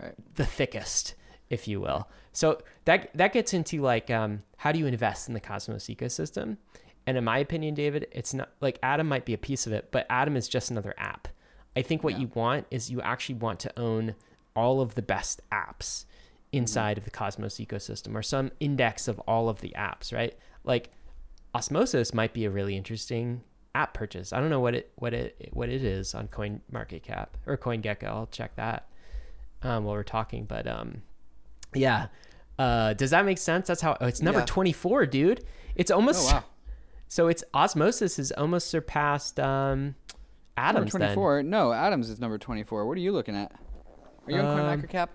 Right. 0.00 0.12
the 0.34 0.44
thickest, 0.44 1.14
if 1.50 1.68
you 1.68 1.80
will. 1.80 2.08
So 2.32 2.60
that 2.84 3.10
that 3.16 3.32
gets 3.32 3.54
into 3.54 3.80
like 3.80 4.10
um, 4.10 4.42
how 4.56 4.72
do 4.72 4.78
you 4.80 4.86
invest 4.86 5.28
in 5.28 5.34
the 5.34 5.40
Cosmos 5.40 5.86
ecosystem? 5.86 6.56
And 7.06 7.16
in 7.16 7.22
my 7.24 7.38
opinion, 7.38 7.74
David, 7.74 8.08
it's 8.12 8.34
not 8.34 8.50
like 8.60 8.78
Atom 8.82 9.06
might 9.08 9.24
be 9.24 9.34
a 9.34 9.38
piece 9.38 9.66
of 9.66 9.72
it, 9.72 9.90
but 9.92 10.06
Atom 10.10 10.36
is 10.36 10.48
just 10.48 10.70
another 10.70 10.94
app. 10.98 11.28
I 11.76 11.82
think 11.82 12.02
what 12.02 12.14
Yeah. 12.14 12.20
you 12.20 12.30
want 12.34 12.66
is 12.70 12.90
you 12.90 13.00
actually 13.02 13.36
want 13.36 13.60
to 13.60 13.78
own 13.78 14.16
all 14.56 14.80
of 14.80 14.94
the 14.96 15.02
best 15.02 15.40
apps 15.52 16.06
inside 16.54 16.98
of 16.98 17.04
the 17.04 17.10
Cosmos 17.10 17.56
ecosystem 17.56 18.14
or 18.14 18.22
some 18.22 18.50
index 18.60 19.08
of 19.08 19.18
all 19.20 19.48
of 19.48 19.60
the 19.60 19.74
apps, 19.76 20.12
right? 20.12 20.36
Like 20.64 20.90
Osmosis 21.54 22.14
might 22.14 22.32
be 22.32 22.44
a 22.44 22.50
really 22.50 22.76
interesting 22.76 23.42
app 23.74 23.92
purchase. 23.94 24.32
I 24.32 24.40
don't 24.40 24.50
know 24.50 24.60
what 24.60 24.74
it 24.74 24.92
what 24.96 25.12
it 25.14 25.48
what 25.52 25.68
it 25.68 25.82
is 25.84 26.14
on 26.14 26.28
Coin 26.28 26.60
Market 26.70 27.02
Cap 27.02 27.36
or 27.46 27.56
CoinGecko. 27.56 28.04
I'll 28.04 28.26
check 28.26 28.56
that 28.56 28.88
um, 29.62 29.84
while 29.84 29.94
we're 29.94 30.02
talking. 30.02 30.44
But 30.44 30.66
um, 30.66 31.02
yeah, 31.74 32.06
uh, 32.58 32.94
does 32.94 33.10
that 33.10 33.24
make 33.24 33.38
sense? 33.38 33.66
That's 33.66 33.80
how 33.80 33.96
oh, 34.00 34.06
it's 34.06 34.22
number 34.22 34.40
Yeah. 34.40 34.46
twenty 34.46 34.72
four, 34.72 35.06
dude. 35.06 35.44
It's 35.74 35.90
almost 35.90 36.30
Oh 36.30 36.36
wow. 36.36 36.44
so 37.08 37.28
it's 37.28 37.42
Osmosis 37.52 38.16
has 38.18 38.30
almost 38.32 38.68
surpassed 38.68 39.40
um, 39.40 39.96
Number 40.56 40.78
Atoms. 40.78 40.90
twenty 40.92 41.14
four. 41.14 41.42
No, 41.42 41.72
Atoms 41.72 42.08
is 42.10 42.20
number 42.20 42.38
twenty 42.38 42.62
four. 42.62 42.86
What 42.86 42.96
are 42.96 43.00
you 43.00 43.12
looking 43.12 43.34
at? 43.36 43.52
Are 44.26 44.30
you 44.32 44.38
on 44.38 44.46
Um, 44.46 44.80
CoinMarketCap? 44.82 45.08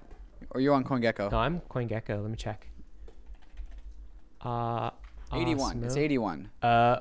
Or 0.52 0.62
you're 0.62 0.74
you 0.74 0.76
on 0.76 0.84
CoinGecko? 0.84 1.32
no, 1.32 1.38
I'm 1.38 1.62
CoinGecko. 1.62 2.22
Let 2.22 2.30
me 2.30 2.36
check. 2.36 2.68
Uh, 4.42 4.92
eighty 5.34 5.56
one. 5.56 5.84
It's 5.84 5.98
eighty 5.98 6.18
one. 6.18 6.50
Uh, 6.62 7.00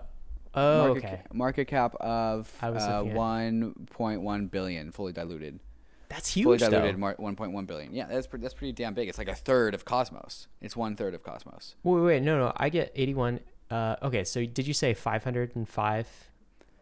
oh, 0.55 0.87
market, 0.88 1.05
okay. 1.05 1.17
ca- 1.17 1.35
market 1.35 1.64
cap 1.67 1.95
of 1.97 2.52
uh, 2.62 3.02
one 3.02 3.75
point 3.90 4.23
one 4.23 4.47
billion, 4.47 4.93
fully 4.93 5.12
diluted. 5.12 5.61
That's 6.09 6.33
huge 6.33 6.61
though. 6.61 6.71
diluted, 6.71 6.99
mar- 6.99 7.17
one 7.19 7.37
point 7.37 7.52
one 7.52 7.67
billion. 7.67 7.95
Yeah, 7.95 8.07
that's 8.07 8.26
pre- 8.26 8.40
that's 8.40 8.55
pretty 8.55 8.73
damn 8.73 8.95
big. 8.95 9.09
It's 9.09 9.19
like 9.19 9.28
a 9.28 9.35
third 9.35 9.75
of 9.75 9.85
Cosmos. 9.85 10.49
It's 10.61 10.76
one 10.76 10.97
third 10.97 11.14
of 11.14 11.23
Cosmos. 11.23 11.75
Wait, 11.83 12.00
wait, 12.00 12.23
no, 12.23 12.38
no. 12.38 12.52
I 12.57 12.71
get 12.71 12.93
81. 12.95 13.40
Uh, 13.71 13.97
okay, 14.02 14.25
so 14.25 14.45
did 14.45 14.67
you 14.67 14.75
say 14.75 14.95
505? 14.95 16.09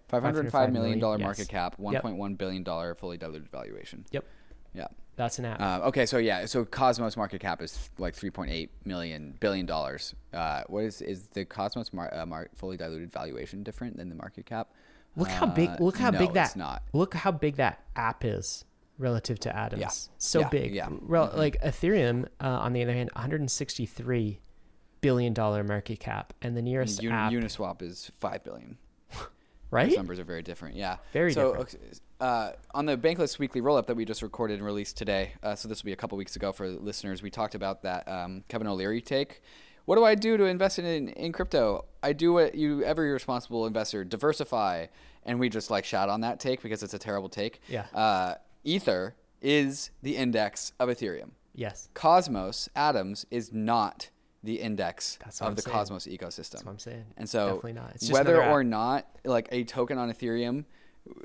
Five 0.09 0.23
hundred 0.23 0.53
five 0.53 0.73
million 0.73 1.01
dollar 1.01 1.19
million, 1.19 1.27
market 1.27 1.41
yes. 1.41 1.49
cap, 1.49 1.79
one 1.79 1.99
point 1.99 2.17
one 2.17 2.37
billion 2.37 2.63
dollar 2.63 2.95
fully 2.95 3.17
diluted 3.17 3.51
valuation. 3.51 4.05
Yep. 4.13 4.25
Yeah. 4.73 4.87
That's 5.17 5.39
an 5.39 5.47
app. 5.47 5.61
Uh, 5.61 5.87
okay, 5.89 6.05
so 6.07 6.19
yeah, 6.19 6.45
so 6.45 6.65
Cosmos 6.65 7.17
market 7.17 7.41
cap 7.41 7.63
is 7.63 7.91
like 7.99 8.15
three 8.15 8.31
point 8.31 8.51
eight 8.51 8.71
million 8.85 9.35
billion 9.41 9.65
dollars. 9.67 10.15
Uh, 10.33 10.63
what 10.69 10.85
is 10.85 11.01
is 11.01 11.27
the 11.29 11.45
Cosmos 11.45 11.93
mar- 11.93 12.13
uh, 12.15 12.27
mar- 12.27 12.51
fully 12.55 12.77
diluted 12.77 13.11
valuation 13.13 13.63
different 13.63 13.97
than 13.97 14.09
the 14.11 14.15
market 14.15 14.47
cap? 14.47 14.69
look 15.17 15.29
how 15.29 15.47
big. 15.47 15.71
Uh, 15.71 15.77
Look 15.81 15.97
how 15.97 16.11
no, 16.11 16.19
big 16.19 16.35
that. 16.35 16.49
It's 16.49 16.57
not. 16.57 16.83
Look 16.93 17.15
how 17.15 17.33
big 17.33 17.57
that 17.57 17.83
app 17.97 18.23
is 18.25 18.67
relative 18.99 19.41
to 19.41 19.57
Atoms. 19.57 19.81
Yeah. 19.81 19.89
So 20.19 20.41
Yeah, 20.41 20.49
big. 20.51 20.75
yeah. 20.75 20.87
Mm-hmm. 20.89 21.37
Like 21.39 21.61
Ethereum, 21.63 22.27
uh, 22.41 22.49
on 22.49 22.75
the 22.75 22.83
other 22.83 22.93
hand, 22.93 23.11
163 23.15 24.41
billion 25.01 25.33
dollar 25.33 25.65
market 25.65 26.01
cap, 26.01 26.33
and 26.43 26.57
the 26.57 26.63
nearest 26.63 27.03
Un- 27.03 27.13
app, 27.13 27.33
Uniswap 27.33 27.81
is 27.83 28.11
five 28.21 28.45
billion. 28.45 28.77
Right? 29.71 29.89
Those 29.89 29.97
numbers 29.97 30.19
are 30.19 30.25
very 30.25 30.43
different. 30.43 30.77
Yeah. 30.77 30.97
Very 31.13 31.33
so, 31.33 31.55
different. 31.55 32.01
Uh, 32.21 32.53
on 32.75 32.87
the 32.87 32.97
Bankless 32.97 33.39
weekly 33.39 33.61
Rollup 33.61 33.87
that 33.87 33.97
we 33.97 34.05
just 34.05 34.23
recorded 34.23 34.55
and 34.55 34.65
released 34.65 34.97
today, 34.97 35.33
uh, 35.43 35.55
so 35.55 35.69
this 35.69 35.83
will 35.83 35.89
be 35.89 35.93
a 35.93 35.97
couple 35.97 36.17
weeks 36.17 36.37
ago 36.37 36.53
for 36.53 36.69
listeners, 36.69 37.23
we 37.23 37.31
talked 37.31 37.55
about 37.55 37.83
that 37.83 38.09
um, 38.09 38.45
Kevin 38.49 38.67
O'Leary 38.67 39.01
take. 39.01 39.43
What 39.85 39.97
do 39.97 40.05
I 40.05 40.15
do 40.17 40.37
to 40.37 40.45
invest 40.45 40.79
in, 40.79 41.09
in 41.09 41.33
crypto? 41.33 41.85
I 42.03 42.13
do 42.13 42.33
what 42.33 42.55
you 42.55 42.83
every 42.83 43.13
responsible 43.13 43.67
investor 43.67 44.05
diversify, 44.05 44.87
and 45.25 45.39
we 45.39 45.49
just 45.49 45.71
like 45.71 45.85
shout 45.85 46.09
on 46.09 46.23
that 46.23 46.41
take 46.41 46.63
because 46.63 46.83
it's 46.83 46.95
a 46.95 46.99
terrible 46.99 47.29
take. 47.29 47.61
Yeah. 47.69 47.87
Uh, 47.95 48.35
Ether 48.65 49.15
is 49.41 49.91
the 50.03 50.17
index 50.17 50.73
of 50.81 50.89
Ethereum. 50.89 51.31
Yes. 51.55 51.89
Cosmos 51.95 52.69
Atoms 52.75 53.27
is 53.31 53.53
not 53.53 54.11
the 54.43 54.61
index 54.61 55.19
of 55.25 55.47
I'm 55.49 55.55
the 55.55 55.63
saying. 55.63 55.73
Cosmos 55.77 56.07
ecosystem. 56.07 56.51
That's 56.53 56.65
what 56.65 56.73
I'm 56.73 56.79
saying. 56.79 57.05
And 57.17 57.29
so, 57.29 57.47
Definitely 57.47 57.73
not. 57.73 57.93
It's 57.97 58.11
whether 58.13 58.43
or 58.45 58.63
not 58.63 59.07
like 59.25 59.49
a 59.51 59.65
token 59.65 59.99
on 59.99 60.11
Ethereum 60.13 60.65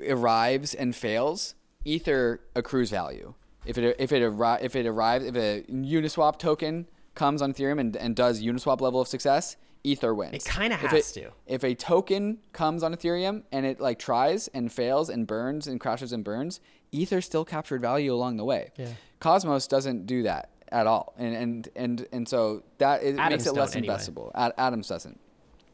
arrives 0.08 0.74
and 0.74 0.94
fails, 0.94 1.54
Ether 1.84 2.40
accrues 2.54 2.90
value. 2.90 3.34
If 3.64 3.78
it 3.78 3.96
if 3.98 4.12
it 4.12 4.22
arri- 4.22 4.62
if 4.62 4.74
it 4.76 4.86
arrives 4.86 5.24
if 5.24 5.36
a 5.36 5.62
Uniswap 5.70 6.38
token 6.38 6.88
comes 7.14 7.42
on 7.42 7.52
Ethereum 7.52 7.78
and, 7.78 7.96
and 7.96 8.16
does 8.16 8.42
Uniswap 8.42 8.80
level 8.80 9.00
of 9.00 9.06
success, 9.08 9.56
Ether 9.84 10.14
wins. 10.14 10.34
It 10.34 10.44
kinda 10.44 10.74
If 10.74 10.90
has 10.90 11.16
it- 11.16 11.20
to. 11.20 11.30
If 11.46 11.62
a 11.64 11.74
token 11.74 12.38
comes 12.52 12.82
on 12.82 12.94
Ethereum 12.94 13.42
and 13.52 13.66
it 13.66 13.80
like 13.80 13.98
tries 13.98 14.48
and 14.48 14.72
fails 14.72 15.08
and 15.10 15.26
burns 15.26 15.66
and 15.66 15.78
crashes 15.80 16.12
and 16.12 16.24
burns, 16.24 16.60
Ether 16.90 17.20
still 17.20 17.44
captured 17.44 17.80
value 17.82 18.12
along 18.12 18.36
the 18.36 18.44
way. 18.44 18.70
Yeah. 18.76 18.88
Cosmos 19.20 19.66
doesn't 19.66 20.06
do 20.06 20.22
that 20.24 20.50
at 20.72 20.86
all, 20.86 21.12
and 21.18 21.34
and 21.36 21.68
and 21.76 22.06
and 22.12 22.28
so 22.28 22.62
that 22.78 23.02
it 23.02 23.18
Atoms 23.18 23.30
makes 23.30 23.46
it 23.46 23.52
less 23.54 23.76
anyway. 23.76 23.94
investable. 23.94 24.32
Ad- 24.34 24.54
Atoms 24.58 24.88
doesn't. 24.88 25.20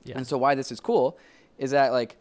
Yeah. 0.04 0.16
And 0.18 0.26
so 0.26 0.36
why 0.36 0.54
this 0.54 0.70
is 0.72 0.80
cool 0.80 1.16
is 1.56 1.70
that 1.70 1.92
like 1.92 2.16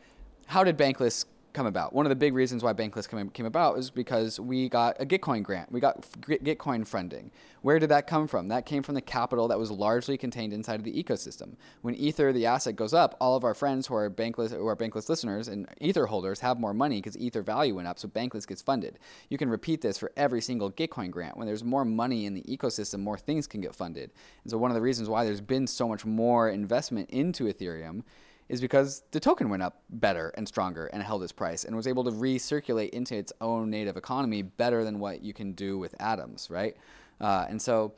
how 0.45 0.63
did 0.63 0.77
Bankless 0.77 1.25
come 1.57 1.65
about? 1.65 1.91
One 1.91 2.05
of 2.05 2.11
the 2.11 2.15
big 2.15 2.35
reasons 2.35 2.63
why 2.63 2.73
Bankless 2.73 3.09
came, 3.09 3.29
came 3.31 3.47
about 3.47 3.79
is 3.79 3.89
because 3.89 4.39
we 4.39 4.69
got 4.69 4.95
a 5.01 5.05
Gitcoin 5.07 5.41
grant. 5.41 5.71
We 5.71 5.79
got 5.79 6.03
Gitcoin 6.21 6.85
funding. 6.85 7.31
Where 7.63 7.79
did 7.79 7.89
that 7.89 8.05
come 8.05 8.27
from? 8.27 8.49
That 8.49 8.67
came 8.67 8.83
from 8.83 8.93
the 8.93 9.01
capital 9.01 9.47
that 9.47 9.57
was 9.57 9.71
largely 9.71 10.19
contained 10.19 10.53
inside 10.53 10.75
of 10.75 10.83
the 10.83 11.03
ecosystem. 11.03 11.55
When 11.81 11.95
Ether, 11.95 12.31
the 12.31 12.45
asset, 12.45 12.75
goes 12.75 12.93
up, 12.93 13.17
all 13.19 13.35
of 13.35 13.43
our 13.43 13.55
friends 13.55 13.87
who 13.87 13.95
are 13.95 14.07
Bankless, 14.07 14.51
who 14.51 14.67
are 14.67 14.75
Bankless 14.75 15.09
listeners 15.09 15.47
and 15.47 15.67
Ether 15.81 16.05
holders 16.05 16.41
have 16.41 16.59
more 16.59 16.75
money 16.75 16.97
because 16.97 17.17
Ether 17.17 17.41
value 17.41 17.73
went 17.73 17.87
up, 17.87 17.97
so 17.97 18.07
Bankless 18.07 18.47
gets 18.47 18.61
funded. 18.61 18.99
You 19.29 19.39
can 19.39 19.49
repeat 19.49 19.81
this 19.81 19.97
for 19.97 20.11
every 20.15 20.41
single 20.41 20.71
Gitcoin 20.71 21.09
grant. 21.09 21.37
When 21.37 21.47
there's 21.47 21.63
more 21.63 21.85
money 21.85 22.27
in 22.27 22.35
the 22.35 22.43
ecosystem, 22.43 22.99
more 22.99 23.17
things 23.17 23.47
can 23.47 23.61
get 23.61 23.73
funded. 23.73 24.11
And 24.43 24.51
so 24.51 24.59
one 24.59 24.69
of 24.69 24.75
the 24.75 24.81
reasons 24.81 25.09
why 25.09 25.25
there's 25.25 25.41
been 25.41 25.65
so 25.65 25.87
much 25.87 26.05
more 26.05 26.49
investment 26.49 27.09
into 27.09 27.45
Ethereum 27.45 28.03
is 28.49 28.61
because 28.61 29.03
the 29.11 29.19
token 29.19 29.49
went 29.49 29.61
up 29.61 29.81
better 29.89 30.29
and 30.37 30.47
stronger 30.47 30.87
and 30.87 31.03
held 31.03 31.21
its 31.23 31.31
price 31.31 31.65
and 31.65 31.75
was 31.75 31.87
able 31.87 32.03
to 32.03 32.11
recirculate 32.11 32.89
into 32.91 33.15
its 33.15 33.33
own 33.41 33.69
native 33.69 33.97
economy 33.97 34.41
better 34.41 34.83
than 34.83 34.99
what 34.99 35.21
you 35.21 35.33
can 35.33 35.51
do 35.53 35.77
with 35.77 35.93
atoms, 35.99 36.47
right? 36.49 36.77
Uh, 37.19 37.45
and 37.49 37.61
so, 37.61 37.93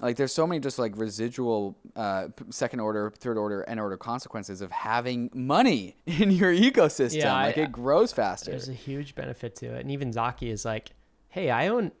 like, 0.00 0.16
there's 0.16 0.32
so 0.32 0.46
many 0.46 0.60
just 0.60 0.78
like 0.78 0.96
residual 0.96 1.76
uh, 1.96 2.28
second 2.50 2.78
order, 2.80 3.10
third 3.18 3.36
order, 3.36 3.64
n 3.68 3.78
order 3.78 3.96
consequences 3.96 4.60
of 4.60 4.70
having 4.70 5.28
money 5.34 5.96
in 6.06 6.30
your 6.30 6.52
ecosystem. 6.52 7.16
Yeah, 7.18 7.34
I- 7.34 7.46
like, 7.46 7.58
it 7.58 7.72
grows 7.72 8.12
faster. 8.12 8.52
There's 8.52 8.68
a 8.68 8.72
huge 8.72 9.14
benefit 9.14 9.56
to 9.56 9.74
it. 9.74 9.80
And 9.80 9.90
even 9.90 10.12
Zaki 10.12 10.50
is 10.50 10.64
like, 10.64 10.90
hey, 11.30 11.50
I 11.50 11.68
own 11.68 11.92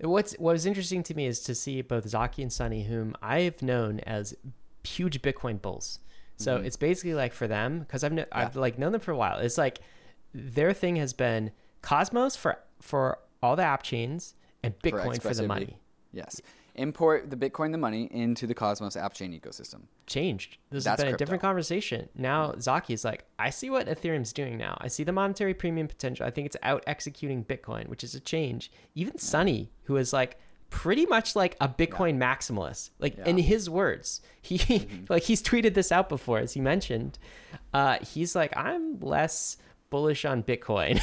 What's 0.00 0.34
what 0.34 0.52
was 0.52 0.64
interesting 0.64 1.02
to 1.04 1.14
me 1.14 1.26
is 1.26 1.40
to 1.40 1.56
see 1.56 1.82
both 1.82 2.08
Zaki 2.08 2.40
and 2.42 2.52
Sunny, 2.52 2.84
whom 2.84 3.16
I've 3.20 3.62
known 3.62 3.98
as 4.00 4.32
huge 4.84 5.20
Bitcoin 5.22 5.60
bulls. 5.60 5.98
So 6.38 6.58
Mhm. 6.58 6.64
it's 6.64 6.76
basically 6.76 7.14
like 7.14 7.32
for 7.34 7.46
them 7.46 7.80
because 7.80 8.02
I've 8.04 8.12
kn- 8.14 8.26
I've 8.32 8.56
like 8.56 8.78
known 8.78 8.92
them 8.92 9.00
for 9.00 9.10
a 9.12 9.16
while. 9.16 9.38
It's 9.38 9.58
like 9.58 9.80
their 10.32 10.72
thing 10.72 10.96
has 10.96 11.12
been 11.12 11.50
Cosmos 11.82 12.36
for 12.36 12.58
for 12.80 13.18
all 13.42 13.56
the 13.56 13.62
app 13.64 13.82
chains 13.82 14.34
and 14.62 14.78
Bitcoin 14.80 15.20
for, 15.20 15.34
the 15.34 15.46
money. 15.46 15.80
Yes. 16.12 16.40
Import 16.76 17.28
the 17.30 17.36
Bitcoin, 17.36 17.72
the 17.72 17.78
money, 17.78 18.04
into 18.12 18.46
the 18.46 18.54
Cosmos 18.54 18.96
app 18.96 19.12
chain 19.14 19.32
ecosystem. 19.32 19.82
Changed. 20.06 20.58
This 20.70 20.84
That's 20.84 21.00
has 21.02 21.06
been 21.06 21.14
a 21.14 21.18
different 21.18 21.42
conversation. 21.42 22.08
Now 22.14 22.54
Zaki 22.60 22.94
is 22.94 23.04
like, 23.04 23.24
I 23.38 23.50
see 23.50 23.68
what 23.68 23.88
Ethereum's 23.88 24.32
doing 24.32 24.56
now. 24.58 24.78
I 24.80 24.86
see 24.86 25.02
the 25.02 25.12
monetary 25.12 25.54
premium 25.54 25.88
potential. 25.88 26.24
I 26.24 26.30
think 26.30 26.46
it's 26.46 26.56
out 26.62 26.84
executing 26.86 27.44
Bitcoin, 27.44 27.88
which 27.88 28.04
is 28.04 28.14
a 28.14 28.20
change. 28.20 28.70
Even 28.94 29.18
Sunny, 29.18 29.72
who 29.84 29.96
is 29.96 30.12
like 30.12 30.38
pretty 30.70 31.06
much 31.06 31.34
like 31.34 31.56
a 31.60 31.68
Bitcoin 31.68 32.18
maximalist, 32.18 32.90
like 32.98 33.14
Yeah. 33.14 33.20
Mm-hmm. 33.20 33.30
in 33.30 33.38
his 33.38 33.70
words, 33.70 34.20
he 34.42 34.86
like 35.08 35.22
he's 35.24 35.42
tweeted 35.42 35.74
this 35.74 35.90
out 35.92 36.08
before, 36.08 36.38
as 36.38 36.54
he 36.54 36.60
mentioned. 36.60 37.18
Uh, 37.72 37.98
he's 38.00 38.34
like, 38.34 38.56
I'm 38.56 38.98
less 39.00 39.56
bullish 39.90 40.24
on 40.24 40.42
Bitcoin 40.42 40.98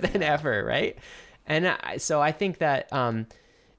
than 0.12 0.22
ever, 0.22 0.64
right? 0.64 0.96
And 1.46 1.66
I, 1.66 1.96
so 1.96 2.20
I 2.20 2.30
think 2.32 2.58
that 2.58 2.92
um, 2.92 3.26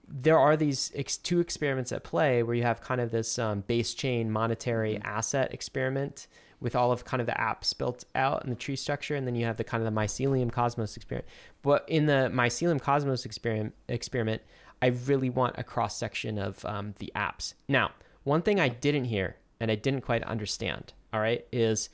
there 0.08 0.38
are 0.38 0.58
these 0.58 0.92
ex- 0.96 1.16
two 1.18 1.40
experiments 1.40 1.92
at 1.94 2.04
play 2.04 2.44
where 2.44 2.56
you 2.56 2.64
have 2.64 2.82
kind 2.82 3.00
of 3.00 3.12
this 3.12 3.40
um, 3.40 3.62
base 3.62 3.94
chain 3.94 4.30
monetary 4.30 5.00
asset 5.04 5.54
experiment 5.54 6.28
with 6.60 6.76
all 6.76 6.92
of 6.92 7.06
kind 7.06 7.22
of 7.22 7.28
the 7.28 7.34
apps 7.34 7.76
built 7.76 8.04
out 8.14 8.44
and 8.44 8.52
the 8.52 8.56
tree 8.58 8.76
structure, 8.76 9.16
and 9.16 9.26
then 9.26 9.36
you 9.36 9.46
have 9.46 9.58
the 9.58 9.64
kind 9.64 9.82
of 9.86 9.92
the 9.94 10.00
mycelium 10.00 10.52
cosmos 10.52 10.96
experiment. 10.98 11.28
But 11.62 11.86
in 11.88 12.06
the 12.06 12.30
mycelium 12.34 12.80
cosmos 12.82 13.26
experiment, 13.26 13.74
experiment, 13.88 14.42
I 14.82 14.88
really 14.88 15.30
want 15.30 15.56
a 15.58 15.64
cross 15.64 15.96
section 15.98 16.38
of 16.38 16.64
um, 16.66 16.96
the 17.00 17.12
apps. 17.16 17.54
Now, 17.68 17.92
one 18.24 18.42
thing 18.42 18.60
I 18.60 18.70
didn't 18.70 19.06
hear 19.06 19.38
and 19.60 19.70
I 19.70 19.76
didn't 19.76 20.02
quite 20.02 20.24
understand, 20.24 20.94
all 21.14 21.20
right, 21.20 21.46
is 21.52 21.90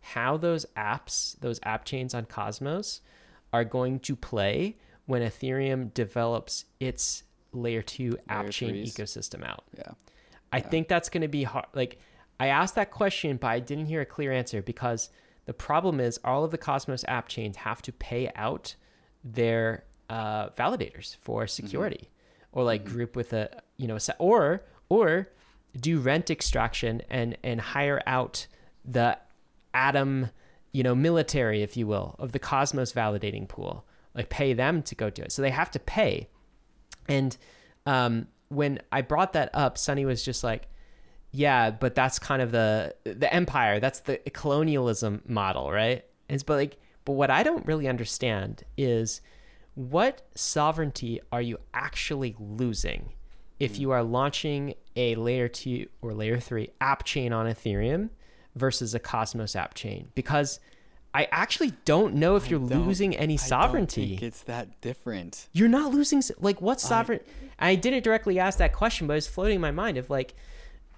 how 0.00 0.36
those 0.36 0.66
apps, 0.76 1.38
those 1.40 1.60
app 1.62 1.84
chains 1.84 2.14
on 2.14 2.24
Cosmos, 2.24 3.00
are 3.52 3.64
going 3.64 4.00
to 4.00 4.16
play 4.16 4.76
when 5.06 5.22
Ethereum 5.22 5.92
develops 5.94 6.64
its 6.80 7.22
layer 7.52 7.82
two 7.82 8.18
app 8.28 8.42
Layer 8.44 8.52
chain 8.52 8.70
threes. 8.70 8.94
ecosystem 8.94 9.46
out. 9.46 9.64
Yeah. 9.76 9.92
I 10.52 10.60
think 10.60 10.88
that's 10.88 11.08
going 11.08 11.22
to 11.22 11.28
be 11.28 11.44
hard. 11.44 11.66
Like, 11.74 11.98
I 12.40 12.48
asked 12.48 12.74
that 12.74 12.90
question, 12.90 13.36
but 13.36 13.48
I 13.48 13.60
didn't 13.60 13.86
hear 13.86 14.00
a 14.00 14.06
clear 14.06 14.32
answer 14.32 14.62
because 14.62 15.10
the 15.46 15.54
problem 15.54 16.00
is 16.00 16.18
all 16.24 16.44
of 16.44 16.50
the 16.50 16.58
Cosmos 16.58 17.04
app 17.08 17.28
chains 17.28 17.56
have 17.56 17.80
to 17.82 17.92
pay 17.92 18.30
out 18.34 18.74
their 19.24 19.84
uh, 20.10 20.48
validators 20.50 21.16
for 21.20 21.46
security, 21.46 22.10
or 22.52 22.62
like 22.64 22.84
group 22.84 23.16
with 23.16 23.32
a 23.32 23.50
you 23.76 23.88
know, 23.88 23.98
se- 23.98 24.14
or 24.18 24.62
or 24.88 25.28
do 25.78 25.98
rent 25.98 26.30
extraction 26.30 27.02
and 27.10 27.36
and 27.42 27.60
hire 27.60 28.00
out 28.06 28.46
the 28.84 29.18
atom, 29.74 30.30
you 30.72 30.82
know, 30.82 30.94
military, 30.94 31.62
if 31.62 31.76
you 31.76 31.86
will, 31.86 32.14
of 32.18 32.32
the 32.32 32.38
Cosmos 32.38 32.92
validating 32.92 33.48
pool. 33.48 33.84
Like 34.14 34.28
pay 34.28 34.52
them 34.52 34.82
to 34.84 34.94
go 34.94 35.10
do 35.10 35.22
it. 35.22 35.32
So 35.32 35.42
they 35.42 35.50
have 35.50 35.70
to 35.72 35.78
pay. 35.78 36.28
And 37.08 37.36
um, 37.86 38.28
when 38.48 38.80
I 38.92 39.00
brought 39.00 39.32
that 39.32 39.50
up, 39.54 39.78
Sunny 39.78 40.04
was 40.04 40.22
just 40.22 40.44
like, 40.44 40.68
"Yeah, 41.30 41.70
but 41.70 41.94
that's 41.94 42.18
kind 42.18 42.42
of 42.42 42.52
the 42.52 42.94
the 43.04 43.32
empire. 43.32 43.80
That's 43.80 44.00
the 44.00 44.18
colonialism 44.32 45.22
model, 45.26 45.72
right?" 45.72 46.04
It's 46.28 46.42
but 46.42 46.56
like, 46.56 46.78
but 47.04 47.12
what 47.14 47.30
I 47.30 47.42
don't 47.42 47.66
really 47.66 47.88
understand 47.88 48.64
is 48.76 49.22
what 49.74 50.22
sovereignty 50.34 51.20
are 51.30 51.42
you 51.42 51.58
actually 51.72 52.36
losing 52.38 53.12
if 53.58 53.78
you 53.78 53.90
are 53.90 54.02
launching 54.02 54.74
a 54.96 55.14
layer 55.14 55.48
two 55.48 55.88
or 56.00 56.12
layer 56.12 56.38
three 56.38 56.70
app 56.80 57.04
chain 57.04 57.32
on 57.32 57.46
Ethereum 57.46 58.10
versus 58.54 58.94
a 58.94 58.98
Cosmos 58.98 59.56
app 59.56 59.74
chain? 59.74 60.10
Because 60.14 60.60
I 61.14 61.28
actually 61.30 61.72
don't 61.84 62.14
know 62.14 62.36
if 62.36 62.48
you're 62.50 62.58
losing 62.58 63.14
any 63.16 63.36
sovereignty. 63.36 64.02
I 64.02 64.06
don't 64.06 64.10
think 64.18 64.22
it's 64.22 64.42
that 64.44 64.80
different. 64.80 65.48
You're 65.52 65.68
not 65.68 65.92
losing 65.92 66.22
like 66.40 66.60
what 66.60 66.80
sovereign? 66.80 67.20
I, 67.58 67.74
didn't 67.74 68.02
directly 68.02 68.38
ask 68.38 68.58
that 68.58 68.72
question, 68.72 69.06
but 69.06 69.16
it's 69.16 69.26
floating 69.26 69.56
in 69.56 69.60
my 69.60 69.70
mind 69.70 69.96
of 69.98 70.10
like, 70.10 70.34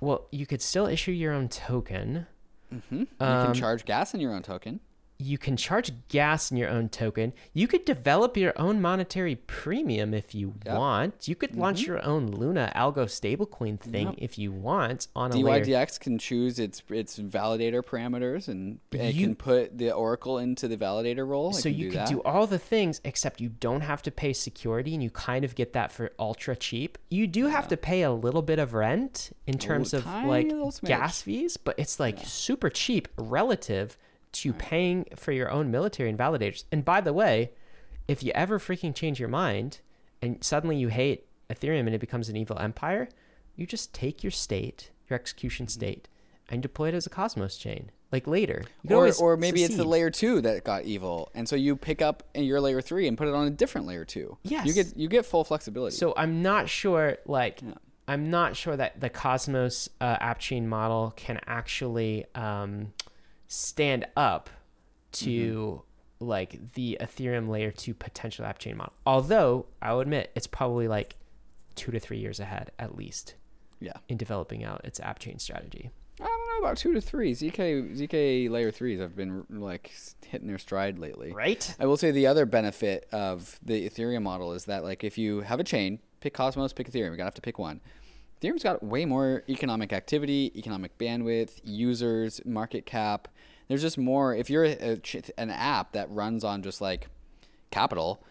well, 0.01 0.27
you 0.31 0.47
could 0.47 0.63
still 0.63 0.87
issue 0.87 1.11
your 1.13 1.33
own 1.33 1.49
token. 1.49 2.27
hmm 2.71 2.79
you 2.99 3.07
Um, 3.21 3.47
can 3.47 3.55
charge 3.55 3.85
gas 3.85 4.15
in 4.15 4.21
your 4.21 4.33
own 4.33 4.43
token. 4.43 4.81
You 5.19 5.39
can 5.39 5.57
charge 5.57 5.93
gas 6.09 6.51
in 6.51 6.57
your 6.57 6.69
own 6.69 6.89
token. 6.89 7.33
You 7.53 7.69
could 7.69 7.85
develop 7.85 8.37
your 8.37 8.53
own 8.57 8.81
monetary 8.83 9.37
premium 9.37 10.13
if 10.13 10.35
you 10.35 10.55
Yep. 10.67 10.77
want. 10.77 11.29
You 11.29 11.35
could 11.37 11.57
launch 11.57 11.83
mm-hmm. 11.83 11.93
your 11.93 12.05
own 12.05 12.27
Luna 12.27 12.73
algo 12.75 13.05
stablecoin 13.07 13.79
thing 13.79 14.09
Yep. 14.09 14.15
if 14.19 14.39
you 14.39 14.51
want 14.51 15.07
on 15.15 15.31
a 15.33 15.37
layer. 15.37 15.65
DYDX 15.65 16.01
can 16.01 16.19
choose 16.19 16.59
its 16.59 16.83
its 16.91 17.19
validator 17.19 17.83
parameters 17.83 18.49
and 18.49 18.81
it 18.91 19.15
You- 19.15 19.27
can 19.27 19.37
put 19.37 19.79
the 19.79 19.93
Oracle 19.93 20.39
into 20.39 20.67
the 20.67 20.77
validator 20.77 21.27
role. 21.27 21.53
So 21.53 21.71
can 21.71 21.75
you 21.79 21.85
do 21.87 21.91
could 21.91 22.01
that. 22.01 22.09
do 22.09 22.21
all 22.23 22.47
the 22.47 22.59
things 22.59 23.01
except 23.05 23.41
you 23.41 23.51
don't 23.51 23.83
have 23.83 24.03
to 24.03 24.11
pay 24.11 24.33
security 24.33 24.95
and 24.95 25.03
you 25.03 25.11
kind 25.11 25.45
of 25.45 25.55
get 25.55 25.73
that 25.75 25.93
for 25.93 26.13
ultra 26.19 26.57
cheap 26.57 26.99
you 27.11 27.27
do 27.27 27.47
have 27.47 27.69
to 27.69 27.77
pay 27.77 28.03
a 28.03 28.13
little 28.13 28.43
bit 28.43 28.59
of 28.59 28.75
rent 28.75 29.31
in 29.47 29.59
terms 29.59 29.95
of 29.95 30.05
like 30.07 30.51
gas 30.85 31.23
fees 31.23 31.57
but 31.57 31.75
it's 31.79 32.01
like 32.01 32.19
super 32.25 32.69
cheap 32.71 33.09
relative 33.17 33.97
to 34.35 34.53
paying 34.53 35.07
for 35.17 35.33
your 35.33 35.51
own 35.51 35.71
military 35.71 36.09
and 36.11 36.19
validators 36.19 36.65
and 36.71 36.85
by 36.85 37.01
the 37.01 37.13
way 37.13 37.51
if 38.07 38.23
you 38.23 38.31
ever 38.35 38.59
freaking 38.59 38.95
change 38.95 39.19
your 39.19 39.29
mind 39.29 39.81
and 40.21 40.43
suddenly 40.45 40.77
you 40.77 40.89
hate 40.89 41.27
ethereum 41.51 41.81
and 41.87 41.95
it 41.95 42.01
becomes 42.01 42.29
an 42.29 42.37
evil 42.37 42.59
empire 42.59 43.09
you 43.57 43.67
just 43.67 43.95
take 43.95 44.23
your 44.23 44.31
state 44.31 44.91
your 45.09 45.19
execution 45.19 45.67
Mm-hmm. 45.67 45.81
state 45.81 46.09
and 46.51 46.61
deploy 46.61 46.89
it 46.89 46.95
as 46.95 47.07
a 47.07 47.11
cosmos 47.11 47.57
chain 47.57 47.91
like 48.13 48.27
later 48.27 48.63
or, 48.89 49.11
or 49.21 49.37
maybe 49.37 49.65
it's 49.65 49.77
the 49.77 49.85
layer 49.85 50.11
two 50.11 50.41
that 50.43 50.63
got 50.63 50.85
evil, 50.85 51.31
and 51.35 51.49
so 51.49 51.57
you 51.57 51.75
pick 51.75 52.01
up 52.01 52.23
in 52.35 52.45
your 52.45 52.61
layer 52.61 52.81
three 52.81 53.09
and 53.09 53.19
put 53.19 53.27
it 53.27 53.35
on 53.35 53.49
a 53.49 53.51
different 53.51 53.89
layer 53.89 54.05
two. 54.05 54.37
Yes. 54.45 54.67
you 54.69 54.73
get 54.73 54.97
you 54.97 55.09
get 55.09 55.27
full 55.27 55.43
flexibility. 55.43 55.97
So 55.97 56.15
I'm 56.17 56.41
not 56.41 56.69
sure, 56.69 57.17
like, 57.27 57.61
Yeah. 57.61 57.73
I'm 58.07 58.31
not 58.31 58.55
sure 58.55 58.77
that 58.77 59.01
the 59.01 59.11
Cosmos 59.11 59.89
uh, 60.01 60.17
app 60.21 60.39
chain 60.39 60.69
model 60.69 61.13
can 61.17 61.41
actually 61.49 62.25
um, 62.37 62.93
stand 63.55 64.07
up 64.17 64.51
to 65.13 65.83
Mm-hmm. 66.21 66.27
like 66.27 66.73
the 66.73 66.99
Ethereum 67.01 67.49
layer 67.49 67.71
two 67.71 67.95
potential 67.95 68.45
app 68.45 68.59
chain 68.59 68.77
model. 68.77 68.93
Although 69.07 69.67
I'll 69.81 70.01
admit 70.01 70.31
it's 70.35 70.47
probably 70.47 70.89
like 70.89 71.17
two 71.77 71.93
to 71.93 72.01
three 72.01 72.19
years 72.19 72.41
ahead 72.41 72.71
at 72.79 72.97
least 72.97 73.35
yeah, 73.81 73.93
in 74.09 74.17
developing 74.17 74.65
out 74.65 74.81
its 74.85 74.99
app 75.01 75.19
chain 75.19 75.39
strategy. 75.39 75.91
I 76.21 76.25
don't 76.25 76.63
know 76.63 76.67
about 76.67 76.77
two 76.79 76.95
to 76.95 77.01
three. 77.01 77.33
ZK 77.33 77.97
ZK 77.97 78.49
layer 78.51 78.71
threes 78.71 79.01
have 79.01 79.15
been 79.17 79.45
like 79.51 79.93
hitting 80.27 80.47
their 80.49 80.59
stride 80.59 80.99
lately. 80.99 81.33
Right? 81.33 81.75
I 81.79 81.87
will 81.87 81.97
say 81.97 82.11
the 82.11 82.27
other 82.27 82.47
benefit 82.47 83.09
of 83.13 83.59
the 83.63 83.89
Ethereum 83.89 84.23
model 84.23 84.53
is 84.53 84.65
that 84.67 84.83
like 84.85 85.05
if 85.05 85.17
you 85.19 85.41
have 85.43 85.61
a 85.61 85.65
chain, 85.65 85.99
pick 86.21 86.35
Cosmos, 86.35 86.73
pick 86.73 86.91
Ethereum. 86.91 87.11
You 87.11 87.17
gotta 87.17 87.25
have 87.25 87.35
to 87.35 87.41
pick 87.43 87.59
one. 87.59 87.81
Ethereum's 88.41 88.63
got 88.63 88.83
way 88.83 89.05
more 89.05 89.43
economic 89.49 89.93
activity, 89.93 90.53
economic 90.57 90.97
bandwidth, 90.99 91.61
users, 91.65 92.41
market 92.45 92.85
cap. 92.87 93.29
There's 93.69 93.83
just 93.83 93.99
more. 93.99 94.35
If 94.35 94.51
you're 94.51 94.65
a, 94.65 95.01
an 95.39 95.51
app 95.51 95.93
that 95.93 96.11
runs 96.11 96.45
on 96.45 96.63
just 96.63 96.81
like 96.81 97.09
capital, 97.71 98.23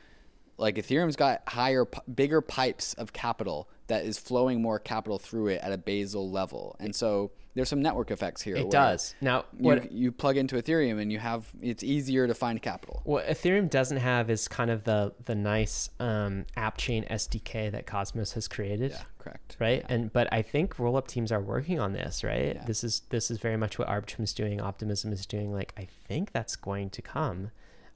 like 0.58 0.76
Ethereum's 0.76 1.15
got 1.15 1.41
higher, 1.48 1.88
bigger 2.13 2.41
pipes 2.41 2.93
of 2.93 3.13
capital 3.13 3.67
that 3.88 4.06
is 4.06 4.17
flowing 4.17 4.62
more 4.62 4.80
capital 4.80 5.19
through 5.19 5.48
it 5.48 5.62
at 5.62 5.72
a 5.72 5.78
basal 5.78 6.30
level, 6.30 6.76
and 6.80 6.96
so 6.96 7.32
there's 7.56 7.70
some 7.70 7.82
network 7.82 8.10
effects 8.10 8.42
here. 8.42 8.56
It 8.56 8.72
does. 8.72 9.13
Now, 9.22 9.46
You, 9.58 9.66
what 9.66 9.92
you 9.92 10.12
plug 10.12 10.38
into 10.38 10.56
Ethereum 10.56 11.00
and 11.00 11.12
you 11.12 11.20
have 11.20 11.52
it's 11.62 11.84
easier 11.84 12.26
to 12.28 12.34
find 12.34 12.62
capital. 12.62 13.02
what 13.04 13.28
Ethereum 13.28 13.70
doesn't 13.70 13.98
have 13.98 14.30
is 14.30 14.48
kind 14.48 14.72
of 14.72 14.84
the 14.86 15.13
the 15.26 15.36
nice 15.36 15.89
um, 16.00 16.46
app 16.58 16.78
chain 16.78 17.06
SDK 17.10 17.72
that 17.72 17.86
Cosmos 17.86 18.34
has 18.34 18.48
created. 18.48 18.92
Yeah, 18.92 19.04
correct. 19.20 19.58
right? 19.60 19.86
And 19.88 20.12
but 20.12 20.28
I 20.34 20.42
think 20.42 20.80
roll 20.80 20.98
up 20.98 21.08
teams 21.08 21.32
are 21.32 21.42
working 21.42 21.80
on 21.80 21.94
this, 21.94 22.24
right? 22.24 22.56
Yeah. 22.56 22.66
This 22.66 22.84
is 22.84 23.02
this 23.10 23.30
is 23.30 23.38
very 23.38 23.58
much 23.58 23.78
what 23.78 23.88
Arbitrum 23.88 24.22
is 24.24 24.34
doing, 24.34 24.60
Optimism 24.60 25.13
is 25.13 25.26
doing. 25.26 25.54
Like 25.54 25.74
I 25.78 25.88
think 26.08 26.32
that's 26.32 26.56
going 26.56 26.89
to 26.92 27.02
come. 27.02 27.52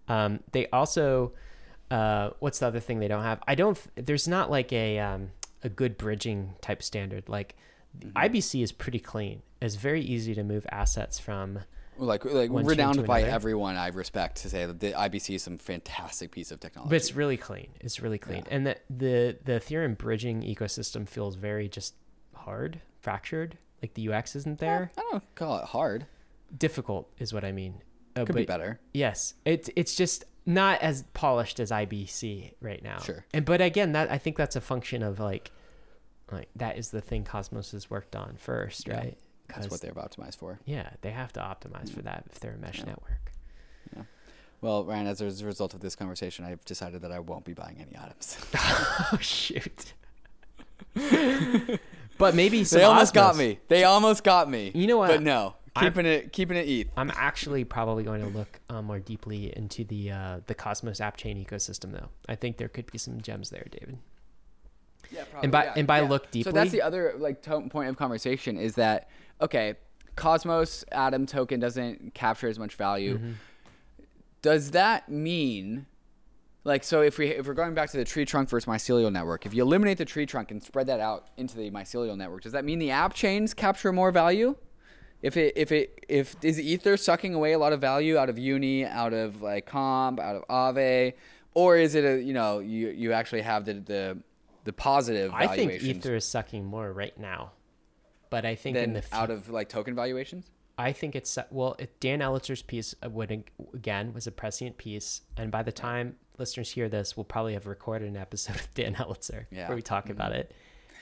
Um, 0.07 0.39
they 0.53 0.67
also, 0.67 1.33
uh, 1.91 2.29
what's 2.39 2.59
the 2.59 2.67
other 2.67 2.79
thing 2.79 2.99
they 2.99 3.07
don't 3.09 3.23
have? 3.23 3.41
I 3.47 3.55
don't. 3.55 3.77
There's 3.95 4.27
not 4.27 4.49
like 4.51 4.71
a 4.71 4.99
um, 4.99 5.31
a 5.63 5.69
good 5.69 5.97
bridging 5.97 6.53
type 6.61 6.81
standard. 6.83 7.27
Like 7.27 7.55
Mm-hmm. 7.99 8.17
IBC 8.17 8.63
is 8.63 8.71
pretty 8.71 8.99
clean. 8.99 9.41
It's 9.61 9.75
very 9.75 10.01
easy 10.01 10.35
to 10.35 10.43
move 10.43 10.65
assets 10.71 11.19
from. 11.19 11.59
like 11.97 12.23
like 12.25 12.51
renowned 12.51 13.05
by 13.07 13.19
another. 13.19 13.33
everyone 13.33 13.75
I 13.75 13.87
respect 13.87 14.37
to 14.43 14.49
say 14.49 14.65
that 14.65 14.79
the 14.79 14.91
IBC 14.91 15.35
is 15.35 15.43
some 15.43 15.57
fantastic 15.57 16.31
piece 16.31 16.51
of 16.51 16.59
technology. 16.59 16.89
But 16.89 16.95
it's 16.97 17.15
really 17.15 17.37
clean. 17.37 17.69
It's 17.79 17.99
really 17.99 18.19
clean, 18.19 18.43
and 18.51 18.67
the 18.67 18.77
the 18.89 19.37
the 19.43 19.53
Ethereum 19.53 19.97
bridging 19.97 20.41
ecosystem 20.43 21.07
feels 21.09 21.35
very 21.35 21.67
just 21.67 21.95
hard, 22.35 22.81
fractured. 23.01 23.57
Like 23.81 23.93
the 23.95 24.11
UX 24.11 24.35
isn't 24.35 24.59
there. 24.59 24.91
I 24.97 25.01
don't 25.11 25.35
call 25.35 25.57
it 25.59 25.65
hard. 25.65 26.05
difficult 26.57 27.09
is 27.19 27.33
what 27.33 27.43
I 27.43 27.51
mean. 27.51 27.81
Uh, 28.15 28.25
Could 28.25 28.35
be 28.35 28.45
better. 28.45 28.79
yes, 28.93 29.33
it's 29.45 29.69
it's 29.75 29.95
just 29.95 30.25
not 30.45 30.81
as 30.81 31.03
polished 31.13 31.59
as 31.59 31.71
IBC 31.71 32.53
right 32.61 32.81
now. 32.83 32.99
Sure. 32.99 33.25
And 33.33 33.43
but 33.45 33.61
again, 33.61 33.91
that 33.91 34.09
I 34.11 34.17
think 34.17 34.35
that's 34.37 34.55
a 34.55 34.61
function 34.61 35.03
of 35.03 35.19
like, 35.19 35.51
like 36.31 36.49
that 36.55 36.77
is 36.77 36.89
the 36.91 37.01
thing 37.01 37.23
Cosmos 37.23 37.71
has 37.71 37.89
worked 37.89 38.15
on 38.15 38.35
first, 38.37 38.87
Yeah. 38.87 38.97
right? 38.97 39.17
That's 39.47 39.69
what 39.69 39.79
they're 39.81 39.93
optimized 39.93 40.35
for. 40.37 40.59
Yeah, 40.65 40.89
they 41.01 41.11
have 41.11 41.31
to 41.33 41.39
optimize 41.39 41.89
for 41.89 42.01
that 42.01 42.25
if 42.31 42.39
they're 42.41 42.55
a 42.55 42.57
mesh 42.57 42.79
Yeah. 42.79 42.85
network. 42.85 43.31
Yeah. 43.95 44.01
Well, 44.59 44.83
Ryan, 44.83 45.07
as 45.07 45.21
a 45.21 45.45
result 45.45 45.73
of 45.73 45.79
this 45.79 45.95
conversation, 45.95 46.43
I've 46.43 46.65
decided 46.65 47.01
that 47.01 47.11
I 47.11 47.19
won't 47.19 47.45
be 47.45 47.53
buying 47.53 47.77
any 47.79 47.97
items. 47.97 48.37
oh 48.57 49.17
shoot. 49.21 49.93
but 52.17 52.35
maybe 52.35 52.63
some 52.65 52.79
they 52.79 52.83
almost 52.85 53.13
got 53.13 53.37
me. 53.37 53.59
They 53.67 53.83
almost 53.83 54.23
got 54.23 54.49
me. 54.49 54.71
You 54.73 54.87
know 54.87 54.97
what? 54.97 55.09
But 55.09 55.21
no, 55.21 55.55
I'm- 55.75 55.85
keeping 55.85 56.05
it 56.05 56.33
keeping 56.33 56.57
it 56.57 56.67
ETH. 56.67 56.87
I'm 56.97 57.11
actually 57.15 57.63
probably 57.63 58.03
going 58.03 58.21
to 58.21 58.27
look 58.27 58.59
um, 58.69 58.85
more 58.85 58.99
deeply 58.99 59.55
into 59.55 59.83
the 59.83 60.11
uh, 60.11 60.39
the 60.47 60.55
Cosmos 60.55 60.99
app 60.99 61.17
chain 61.17 61.43
ecosystem, 61.43 61.91
though. 61.91 62.09
I 62.27 62.35
think 62.35 62.57
there 62.57 62.67
could 62.69 62.91
be 62.91 62.97
some 62.97 63.21
gems 63.21 63.49
there, 63.49 63.65
David. 63.71 63.97
Yeah, 65.11 65.23
And 65.41 65.51
by- 65.51 65.65
and 65.75 65.87
by 65.87 66.01
look 66.01 66.31
deeply. 66.31 66.51
So 66.51 66.55
that's 66.55 66.71
the 66.71 66.81
other 66.81 67.13
like 67.17 67.41
to- 67.43 67.61
point 67.69 67.89
of 67.89 67.97
conversation 67.97 68.57
is 68.57 68.75
that 68.75 69.09
okay, 69.41 69.75
Cosmos 70.15 70.83
Atom 70.91 71.25
token 71.25 71.59
doesn't 71.59 72.13
capture 72.13 72.47
as 72.47 72.57
much 72.57 72.75
value. 72.75 73.17
Mm-hmm. 73.17 73.31
Does 74.41 74.71
that 74.71 75.09
mean 75.09 75.85
like 76.63 76.83
so 76.83 77.01
if 77.01 77.17
we 77.17 77.27
if 77.27 77.47
we're 77.47 77.53
going 77.53 77.73
back 77.73 77.89
to 77.91 77.97
the 77.97 78.05
tree 78.05 78.25
trunk 78.25 78.49
versus 78.49 78.67
mycelial 78.67 79.11
network, 79.11 79.45
if 79.45 79.53
you 79.53 79.63
eliminate 79.63 79.97
the 79.97 80.05
tree 80.05 80.25
trunk 80.25 80.51
and 80.51 80.61
spread 80.61 80.87
that 80.87 80.99
out 80.99 81.27
into 81.37 81.55
the 81.57 81.71
mycelial 81.71 82.17
network, 82.17 82.43
does 82.43 82.51
that 82.51 82.65
mean 82.65 82.79
the 82.79 82.91
app 82.91 83.13
chains 83.13 83.53
capture 83.53 83.91
more 83.93 84.11
value? 84.11 84.55
If 85.21 85.35
it 85.37 85.53
if 85.57 85.71
it 85.71 86.05
if 86.07 86.35
is 86.43 86.59
Ether 86.59 86.95
sucking 86.97 87.33
away 87.33 87.53
a 87.53 87.57
lot 87.57 87.73
of 87.73 87.81
value 87.81 88.17
out 88.17 88.29
of 88.29 88.37
Uni, 88.37 88.85
out 88.85 89.13
of 89.13 89.41
like 89.41 89.65
Comp, 89.65 90.19
out 90.19 90.35
of 90.35 90.47
Aave, 90.47 91.13
or 91.55 91.75
is 91.77 91.95
it 91.95 92.03
a 92.05 92.21
you 92.21 92.33
know 92.33 92.59
you 92.59 92.89
you 92.89 93.13
actually 93.13 93.41
have 93.41 93.65
the 93.65 93.73
the 93.73 94.17
the 94.67 94.73
positive 94.73 95.31
I 95.33 95.47
think 95.55 95.81
Ether 95.81 96.15
is 96.15 96.25
sucking 96.25 96.63
more 96.65 96.91
right 96.93 97.17
now, 97.17 97.53
but 98.29 98.45
I 98.45 98.55
think 98.55 98.77
in 98.77 98.93
the 98.93 99.01
fu- 99.01 99.15
out 99.15 99.31
of 99.31 99.49
like 99.49 99.69
token 99.69 99.95
valuations? 99.95 100.51
I 100.77 100.91
think 100.91 101.15
it's 101.15 101.39
well. 101.49 101.75
It, 101.79 101.99
Dan 101.99 102.19
Elitzer's 102.19 102.61
piece 102.61 102.93
uh, 103.03 103.09
would 103.09 103.31
again 103.73 104.13
was 104.13 104.27
a 104.27 104.31
prescient 104.31 104.77
piece, 104.77 105.21
and 105.37 105.49
by 105.51 105.63
the 105.63 105.71
time 105.71 106.17
listeners 106.37 106.69
hear 106.69 106.87
this, 106.89 107.17
we'll 107.17 107.23
probably 107.23 107.53
have 107.53 107.65
recorded 107.65 108.09
an 108.09 108.17
episode 108.17 108.53
with 108.61 108.73
Dan 108.75 108.93
Elitzer 108.95 109.45
Yeah. 109.49 109.67
where 109.69 109.75
we 109.75 109.81
talk 109.81 110.09
about 110.09 110.33
it. 110.33 110.51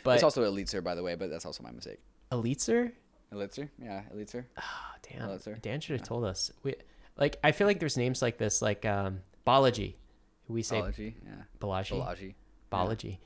But 0.04 0.12
it's 0.15 0.23
also 0.23 0.43
Elitzer, 0.49 0.82
by 0.84 0.95
the 0.95 1.04
way, 1.04 1.15
but 1.15 1.30
that's 1.30 1.45
also 1.45 1.63
my 1.63 1.71
mistake. 1.71 1.99
Elitzer, 2.32 2.91
Elitzer, 3.34 3.67
yeah, 3.82 4.04
Elitzer. 4.15 4.45
oh, 4.58 4.62
damn, 5.10 5.28
Elitzer. 5.28 5.62
Dan 5.62 5.82
should 5.82 5.99
have 5.99 6.08
told 6.08 6.23
us. 6.23 6.51
We 6.63 6.75
like 7.17 7.38
I 7.43 7.51
feel 7.51 7.65
like 7.67 7.80
there's 7.80 7.97
names 7.97 8.21
like 8.21 8.38
this, 8.38 8.62
like 8.62 8.86
um, 8.86 9.21
Balaji, 9.45 9.95
we 10.47 10.62
say 10.62 10.78
Balaji, 10.80 11.13
yeah, 11.25 11.32
Balaji, 11.60 11.99
Balaji. 11.99 12.34
Balaji. 12.71 13.17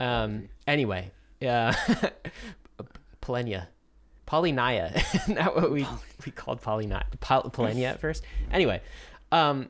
Um, 0.00 0.48
anyway, 0.66 1.10
yeah, 1.40 1.74
Polenia, 3.22 3.66
Polynya. 4.26 4.94
Isn't 5.14 5.34
that 5.34 5.54
what 5.54 5.70
we 5.70 5.86
we 6.24 6.32
called 6.32 6.60
Polynya? 6.62 7.02
Pol- 7.20 7.50
Polenia 7.50 7.90
at 7.90 8.00
first. 8.00 8.24
Anyway, 8.52 8.80
um, 9.32 9.68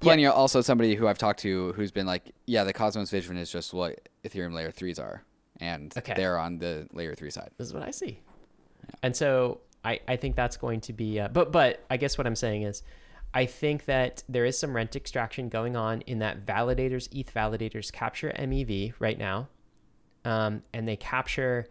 Plenty 0.00 0.26
also 0.26 0.60
somebody 0.60 0.94
who 0.94 1.06
I've 1.08 1.18
talked 1.18 1.40
to 1.40 1.72
who's 1.72 1.90
been 1.90 2.06
like, 2.06 2.32
yeah, 2.46 2.64
the 2.64 2.72
Cosmos 2.72 3.10
vision 3.10 3.36
is 3.36 3.50
just 3.50 3.72
what 3.72 4.08
Ethereum 4.24 4.52
layer 4.52 4.70
threes 4.70 4.98
are, 4.98 5.22
and 5.60 5.92
Okay. 5.96 6.14
they're 6.14 6.38
on 6.38 6.58
the 6.58 6.86
layer 6.92 7.14
three 7.14 7.30
side. 7.30 7.50
this 7.58 7.66
is 7.66 7.74
what 7.74 7.82
I 7.82 7.90
see. 7.90 8.20
And 9.02 9.16
so 9.16 9.60
I, 9.84 10.00
I 10.06 10.16
think 10.16 10.36
that's 10.36 10.56
going 10.56 10.80
to 10.82 10.92
be, 10.92 11.18
uh, 11.18 11.28
but, 11.28 11.50
but 11.50 11.84
I 11.90 11.96
guess 11.96 12.16
what 12.18 12.26
I'm 12.26 12.36
saying 12.36 12.62
is 12.62 12.82
I 13.34 13.46
think 13.46 13.86
that 13.86 14.22
there 14.28 14.44
is 14.44 14.56
some 14.58 14.76
rent 14.76 14.94
extraction 14.94 15.48
going 15.48 15.76
on 15.76 16.02
in 16.02 16.20
that 16.20 16.46
validators, 16.46 17.08
ETH 17.12 17.32
validators 17.34 17.90
capture 17.90 18.32
MEV 18.38 18.94
right 19.00 19.18
now. 19.18 19.48
Um, 20.26 20.62
and 20.74 20.88
they 20.88 20.96
capture 20.96 21.66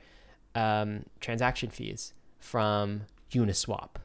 um, 0.55 1.03
transaction 1.19 1.69
fees 1.69 2.13
from 2.39 3.01
Uniswap. 3.31 3.95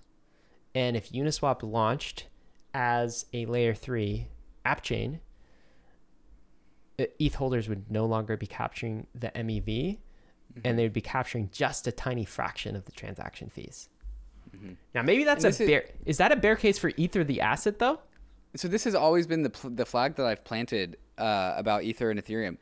And 0.75 0.97
if 0.97 1.11
Uniswap 1.13 1.63
launched 1.63 2.27
as 2.75 3.27
a 3.33 3.47
layer 3.47 3.75
three 3.75 4.27
app 4.65 4.83
chain, 4.83 5.21
uh, 6.99 7.05
ETH 7.19 7.35
holders 7.37 7.69
would 7.69 7.91
no 7.91 8.05
longer 8.07 8.37
be 8.37 8.47
capturing 8.47 9.07
the 9.15 9.31
MEV 9.35 9.99
and 10.65 10.77
they 10.77 10.83
would 10.83 10.93
be 10.93 11.01
capturing 11.01 11.49
just 11.53 11.87
a 11.87 11.93
tiny 11.93 12.25
fraction 12.25 12.75
of 12.75 12.85
the 12.87 12.93
transaction 12.93 13.49
fees. 13.49 13.89
Now, 14.95 15.03
maybe 15.03 15.23
that's 15.23 15.45
Mm-hmm. 15.45 15.47
And 15.47 15.55
a 15.55 15.59
this 15.59 15.61
is- 15.61 15.69
bear. 15.69 15.85
Is 16.07 16.17
that 16.19 16.33
a 16.33 16.37
bear 16.37 16.57
case 16.57 16.77
for 16.77 16.91
Ether, 16.97 17.23
the 17.23 17.41
asset, 17.41 17.79
though? 17.79 18.01
So 18.57 18.67
this 18.67 18.83
has 18.83 18.97
always 18.97 19.29
been 19.29 19.43
the 19.45 19.51
pl- 19.51 19.71
the 19.71 19.87
flag 19.87 20.17
that 20.17 20.27
I've 20.27 20.43
planted 20.43 20.97
uh, 21.19 21.55
about 21.57 21.85
Ether 21.85 22.11
and 22.11 22.19
Ethereum. 22.21 22.57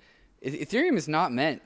Ethereum 0.44 0.98
is 0.98 1.09
not 1.09 1.33
meant 1.33 1.62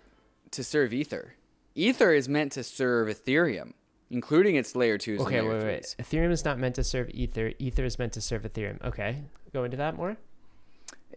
to 0.53 0.65
serve 0.65 0.93
Ether. 0.93 1.35
Ether 1.75 2.13
is 2.13 2.29
meant 2.29 2.53
to 2.53 2.63
serve 2.63 3.09
Ethereum, 3.09 3.73
including 4.11 4.57
its 4.57 4.77
layer 4.77 4.99
twos. 4.99 5.21
Okay, 5.21 5.39
and 5.39 5.49
layer 5.49 5.59
wait, 5.59 5.65
wait, 5.65 5.73
wait. 5.75 5.97
Ethereum 5.99 6.31
is 6.31 6.45
not 6.45 6.59
meant 6.59 6.75
to 6.77 6.85
serve 6.85 7.11
Ether. 7.13 7.53
Ether 7.59 7.85
is 7.85 7.99
meant 7.99 8.13
to 8.15 8.21
serve 8.21 8.43
Ethereum. 8.43 8.83
Okay, 8.85 9.23
go 9.53 9.65
into 9.65 9.77
that 9.79 9.97
more. 9.97 10.17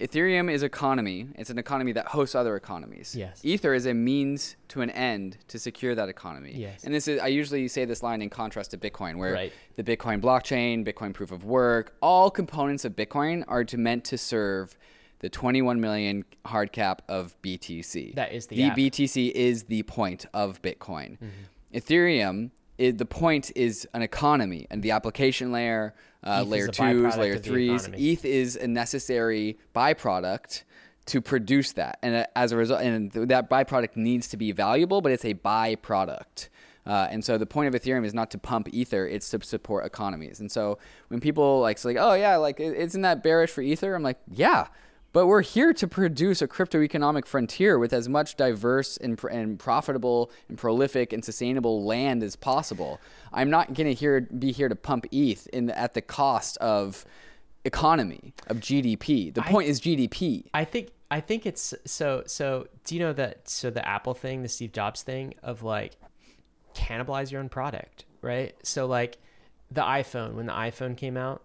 Ethereum 0.02 0.52
is 0.52 0.62
economy. 0.62 1.28
It's 1.36 1.50
an 1.50 1.58
economy 1.58 1.94
that 1.94 2.08
hosts 2.08 2.36
other 2.36 2.58
economies. 2.58 3.16
Yes. 3.18 3.40
Ether 3.44 3.74
is 3.74 3.86
a 3.86 3.94
means 3.94 4.58
to 4.68 4.82
an 4.82 4.90
end 4.90 5.38
to 5.48 5.58
secure 5.58 5.96
that 5.96 6.10
economy. 6.10 6.52
Yes. 6.54 6.84
And 6.84 6.94
this 6.94 7.08
is 7.08 7.20
I 7.22 7.28
usually 7.28 7.68
say 7.70 7.86
this 7.86 8.04
line 8.04 8.22
in 8.22 8.30
contrast 8.30 8.72
to 8.72 8.78
Bitcoin, 8.78 9.16
where 9.16 9.34
Right. 9.34 9.54
the 9.78 9.84
Bitcoin 9.84 10.20
blockchain, 10.20 10.86
Bitcoin 10.86 11.14
proof 11.14 11.32
of 11.32 11.46
work, 11.46 11.96
all 12.02 12.30
components 12.30 12.84
of 12.84 12.94
Bitcoin 12.94 13.46
are 13.48 13.64
to 13.64 13.78
meant 13.78 14.04
to 14.06 14.18
serve 14.18 14.78
the 15.26 15.30
21 15.30 15.82
million 15.82 16.24
hard 16.46 16.72
cap 16.72 17.02
of 17.10 17.36
BTC. 17.42 18.14
That 18.14 18.32
is 18.32 18.46
the 18.46 18.58
the 18.58 18.64
app. 18.66 18.78
BTC 18.78 19.32
is 19.32 19.64
the 19.64 19.82
point 19.82 20.28
of 20.36 20.62
Bitcoin. 20.62 21.18
Mm-hmm. 21.18 21.74
Ethereum, 21.74 22.52
is, 22.78 22.98
the 22.98 23.08
point 23.08 23.52
is 23.56 23.88
an 23.96 24.04
economy 24.04 24.68
and 24.70 24.84
the 24.84 24.92
application 24.92 25.52
layer, 25.52 25.96
uh, 26.24 26.44
layer 26.44 26.68
twos, 26.68 27.18
layer 27.18 27.40
threes. 27.40 27.90
ETH 27.98 28.24
is 28.24 28.56
a 28.56 28.68
necessary 28.68 29.58
byproduct 29.74 30.62
to 31.08 31.22
produce 31.22 31.72
that, 31.74 31.98
and 32.04 32.18
uh, 32.18 32.26
as 32.36 32.52
a 32.52 32.58
result, 32.58 32.82
and 32.82 33.12
th- 33.12 33.28
that 33.28 33.50
byproduct 33.50 33.96
needs 33.96 34.28
to 34.28 34.38
be 34.38 34.52
valuable, 34.52 35.02
but 35.02 35.12
it's 35.12 35.26
a 35.26 35.34
byproduct. 35.34 36.50
Uh, 36.86 37.08
and 37.10 37.26
so 37.26 37.40
the 37.40 37.48
point 37.48 37.74
of 37.74 37.82
Ethereum 37.82 38.06
is 38.06 38.14
not 38.14 38.30
to 38.30 38.38
pump 38.38 38.70
Ether; 38.72 39.08
it's 39.08 39.28
to 39.32 39.42
support 39.42 39.88
economies. 39.88 40.40
And 40.40 40.52
so 40.52 40.78
when 41.08 41.20
people 41.20 41.62
like 41.62 41.80
say, 41.80 41.90
like, 41.90 41.98
"Oh 42.00 42.14
yeah, 42.14 42.36
like 42.36 42.60
isn't 42.60 43.02
that 43.02 43.24
bearish 43.24 43.50
for 43.50 43.64
Ether?" 43.64 43.96
I'm 43.96 44.04
like, 44.04 44.20
"Yeah." 44.32 44.68
But 45.16 45.28
we're 45.28 45.44
here 45.44 45.72
to 45.72 45.88
produce 45.88 46.42
a 46.42 46.48
crypto 46.48 46.82
economic 46.82 47.26
frontier 47.26 47.80
with 47.80 47.94
as 47.94 48.10
much 48.10 48.36
diverse 48.36 48.98
and, 48.98 49.18
pr- 49.18 49.30
and 49.30 49.58
profitable 49.58 50.30
and 50.50 50.58
prolific 50.58 51.14
and 51.14 51.24
sustainable 51.24 51.86
land 51.86 52.22
as 52.22 52.36
possible. 52.36 53.00
I'm 53.32 53.50
not 53.50 53.74
going 53.74 53.88
to 53.88 53.94
here 53.94 54.28
be 54.38 54.52
here 54.52 54.68
to 54.68 54.76
pump 54.76 55.06
ETH 55.14 55.48
in 55.54 55.68
the, 55.68 55.80
at 55.80 55.94
the 55.94 56.02
cost 56.02 56.58
of 56.58 57.06
economy 57.64 58.34
of 58.48 58.58
GDP. 58.58 59.34
The 59.34 59.42
point 59.44 59.70
is 59.70 59.80
GDP. 59.80 60.48
I 60.54 60.66
think 60.66 60.90
I 61.10 61.22
think 61.22 61.46
it's 61.46 61.74
so 61.86 62.24
so 62.26 62.68
do 62.84 62.96
you 62.96 63.00
know 63.00 63.14
that 63.14 63.48
so 63.48 63.70
the 63.70 63.88
Apple 63.88 64.16
thing, 64.16 64.44
the 64.44 64.50
Steve 64.50 64.74
Jobs 64.74 65.02
thing 65.02 65.34
of 65.42 65.64
like 65.64 65.96
cannibalize 66.74 67.32
your 67.32 67.40
own 67.40 67.48
product, 67.48 68.04
right? 68.22 68.54
So 68.64 68.86
like 68.86 69.18
the 69.72 69.82
iPhone, 69.82 70.34
when 70.34 70.48
the 70.48 70.54
iPhone 70.54 70.98
came 70.98 71.16
out 71.16 71.42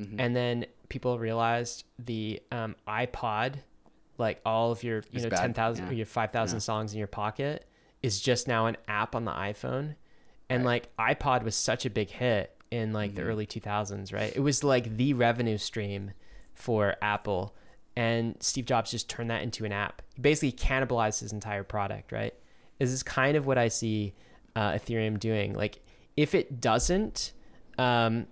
Mm-hmm. 0.00 0.20
and 0.20 0.36
then 0.36 0.66
people 0.88 1.18
realized 1.18 1.84
the 1.98 2.40
um, 2.52 2.76
iPod, 2.86 3.56
like 4.18 4.40
all 4.44 4.72
of 4.72 4.82
your 4.82 4.96
you 4.96 5.04
It's 5.12 5.24
know 5.24 5.30
bad, 5.30 5.40
ten 5.40 5.54
thousand 5.54 5.84
yeah. 5.86 5.90
or 5.90 5.94
your 5.94 6.06
five 6.06 6.30
thousand 6.32 6.56
Yeah. 6.56 6.60
songs 6.60 6.92
in 6.92 6.98
your 6.98 7.08
pocket 7.08 7.66
is 8.02 8.20
just 8.20 8.46
now 8.48 8.66
an 8.66 8.76
app 8.86 9.14
on 9.14 9.24
the 9.24 9.32
iPhone. 9.32 9.96
And 10.50 10.64
like 10.64 10.94
iPod 10.96 11.42
was 11.42 11.54
such 11.54 11.84
a 11.84 11.90
big 11.90 12.10
hit 12.10 12.54
in 12.70 12.92
like 12.92 13.10
Mm-hmm. 13.10 13.16
the 13.16 13.22
early 13.22 13.46
2000s, 13.46 14.12
right? 14.14 14.32
It 14.34 14.40
was 14.40 14.64
like 14.64 14.96
the 14.96 15.12
revenue 15.14 15.58
stream 15.58 16.12
for 16.54 16.96
Apple 17.02 17.54
and 17.96 18.36
Steve 18.40 18.64
Jobs 18.64 18.90
just 18.90 19.10
turned 19.10 19.30
that 19.30 19.42
into 19.42 19.64
an 19.64 19.72
app. 19.72 20.02
He 20.14 20.22
basically 20.22 20.52
cannibalized 20.52 21.20
his 21.20 21.32
entire 21.32 21.64
product, 21.64 22.12
right? 22.12 22.32
This 22.78 22.90
is 22.90 23.02
kind 23.02 23.36
of 23.36 23.46
what 23.46 23.58
I 23.58 23.68
see 23.68 24.14
uh, 24.54 24.72
Ethereum 24.72 25.18
doing. 25.18 25.52
Like, 25.54 25.80
if 26.16 26.34
it 26.34 26.60
doesn't 26.60 27.32
um, 27.76 28.26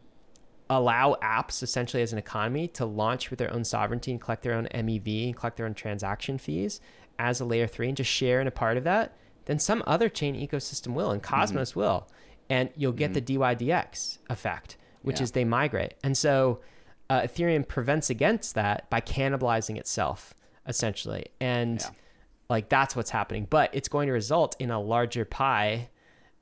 allow 0.69 1.17
apps 1.23 1.63
essentially 1.63 2.03
as 2.03 2.13
an 2.13 2.19
economy 2.19 2.67
to 2.69 2.85
launch 2.85 3.31
with 3.31 3.39
their 3.39 3.53
own 3.53 3.63
sovereignty 3.65 4.11
and 4.11 4.21
collect 4.21 4.43
their 4.43 4.55
own 4.55 4.67
MEV 4.75 5.27
and 5.27 5.37
collect 5.37 5.57
their 5.57 5.67
own 5.67 5.75
transaction 5.75 6.39
fees 6.39 6.81
as 7.19 7.41
a 7.41 7.45
layer 7.45 7.67
three 7.67 7.89
and 7.89 7.97
just 7.97 8.11
share 8.11 8.41
in 8.41 8.47
a 8.47 8.51
part 8.51 8.77
of 8.77 8.85
that, 8.85 9.17
then 9.47 9.59
some 9.59 9.83
other 9.87 10.09
chain 10.09 10.35
ecosystem 10.35 10.93
will, 10.93 11.11
and 11.13 11.23
Cosmos 11.23 11.75
will. 11.77 12.09
And 12.51 12.69
you'll 12.77 12.93
get 12.93 13.15
the 13.15 13.23
DYDX 13.23 14.19
effect, 14.29 14.77
which 15.03 15.19
Yeah. 15.19 15.25
is 15.25 15.33
they 15.33 15.45
migrate. 15.45 15.95
And 16.03 16.17
so 16.17 16.61
uh, 17.09 17.21
Ethereum 17.23 17.67
prevents 17.67 18.11
against 18.11 18.57
that 18.57 18.91
by 18.91 19.01
cannibalizing 19.01 19.77
itself, 19.79 20.35
essentially. 20.67 21.27
And 21.41 21.81
Yeah. 21.81 21.91
like 22.51 22.69
that's 22.69 22.97
what's 22.97 23.11
happening. 23.11 23.47
But 23.49 23.71
it's 23.73 23.89
going 23.89 24.09
to 24.09 24.13
result 24.13 24.57
in 24.59 24.71
a 24.73 24.81
larger 24.81 25.25
pie 25.25 25.91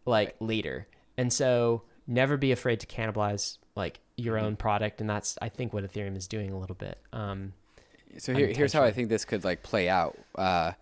like 0.07 0.35
later. 0.41 0.89
And 1.19 1.31
so 1.33 1.83
never 2.07 2.37
be 2.39 2.51
afraid 2.53 2.81
to 2.81 2.87
cannibalize 2.87 3.59
like 3.77 4.01
your 4.17 4.39
own 4.39 4.57
product, 4.57 5.01
and 5.01 5.09
that's 5.11 5.37
I 5.43 5.49
think 5.49 5.73
what 5.73 5.85
Ethereum 5.85 6.17
is 6.17 6.29
doing 6.29 6.51
a 6.53 6.59
little 6.59 6.77
bit. 6.77 6.99
Um, 7.13 7.53
So 8.19 8.33
here, 8.35 8.47
here's 8.47 8.73
how 8.73 8.83
I 8.83 8.93
think 8.93 9.09
this 9.09 9.25
could 9.25 9.45
like 9.45 9.63
play 9.63 9.89
out. 9.89 10.17
Uh, 10.35 10.73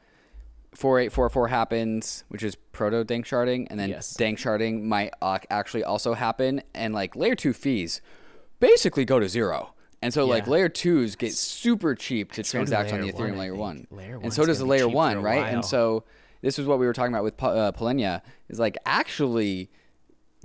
four 0.74 0.98
eight 0.98 1.12
four 1.12 1.28
four 1.31 1.48
happens, 1.48 2.24
which 2.28 2.42
is 2.42 2.55
proto 2.55 3.05
danksharding, 3.05 3.66
and 3.70 3.78
then 3.81 3.90
Yes. 3.90 4.16
danksharding 4.16 4.83
might 4.83 5.12
uh, 5.22 5.38
actually 5.50 5.85
also 5.85 6.14
happen, 6.14 6.62
and 6.74 6.92
like 6.94 7.16
layer 7.16 7.35
two 7.35 7.52
fees 7.52 8.00
basically 8.61 9.05
go 9.05 9.18
to 9.18 9.28
zero. 9.28 9.74
And 10.02 10.12
so 10.12 10.26
like 10.26 10.48
layer 10.48 10.68
twos 10.68 11.14
get 11.14 11.33
super 11.33 11.94
cheap 11.94 12.33
to 12.33 12.42
so 12.42 12.59
transact 12.59 12.92
on 12.92 13.00
the 13.00 13.12
one, 13.12 13.14
Ethereum 13.14 13.37
layer 13.38 13.55
one, 13.55 13.87
Layer 13.90 14.18
and 14.20 14.33
so 14.35 14.44
does 14.44 14.59
the 14.59 14.66
layer 14.66 14.88
one, 14.88 15.22
right? 15.22 15.42
while. 15.42 15.55
And 15.55 15.64
so 15.64 16.02
this 16.40 16.59
is 16.59 16.66
what 16.66 16.81
we 16.81 16.87
were 16.87 16.92
talking 16.92 17.14
about 17.14 17.22
with 17.22 17.40
uh, 17.40 17.70
Polenia 17.72 18.20
is 18.48 18.59
like 18.59 18.76
actually 18.85 19.70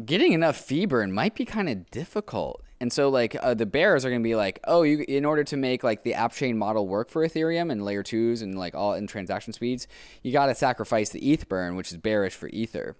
getting 0.03 0.33
enough 0.33 0.57
fee 0.57 0.85
burn 0.85 1.11
might 1.11 1.35
be 1.35 1.45
kind 1.45 1.69
of 1.69 1.89
difficult. 1.91 2.63
And 2.79 2.93
so 2.93 3.09
like 3.09 3.35
uh, 3.41 3.53
the 3.55 3.65
bears 3.65 4.05
are 4.05 4.09
going 4.09 4.21
to 4.21 4.27
be 4.27 4.35
like, 4.35 4.59
"Oh, 4.65 4.83
you 4.83 5.03
in 5.07 5.25
order 5.25 5.43
to 5.45 5.57
make 5.57 5.83
like 5.83 6.03
the 6.03 6.13
app 6.13 6.33
chain 6.33 6.57
model 6.57 6.87
work 6.87 7.09
for 7.09 7.27
Ethereum 7.27 7.71
and 7.71 7.83
layer 7.83 8.03
2s 8.03 8.43
and 8.43 8.57
like 8.57 8.75
all 8.75 8.93
in 8.93 9.07
transaction 9.07 9.51
speeds, 9.51 9.87
you 10.21 10.31
got 10.31 10.47
to 10.47 10.55
sacrifice 10.55 11.09
the 11.09 11.31
ETH 11.31 11.49
burn, 11.49 11.75
which 11.75 11.91
is 11.91 11.97
bearish 11.97 12.35
for 12.35 12.49
Ether." 12.49 12.95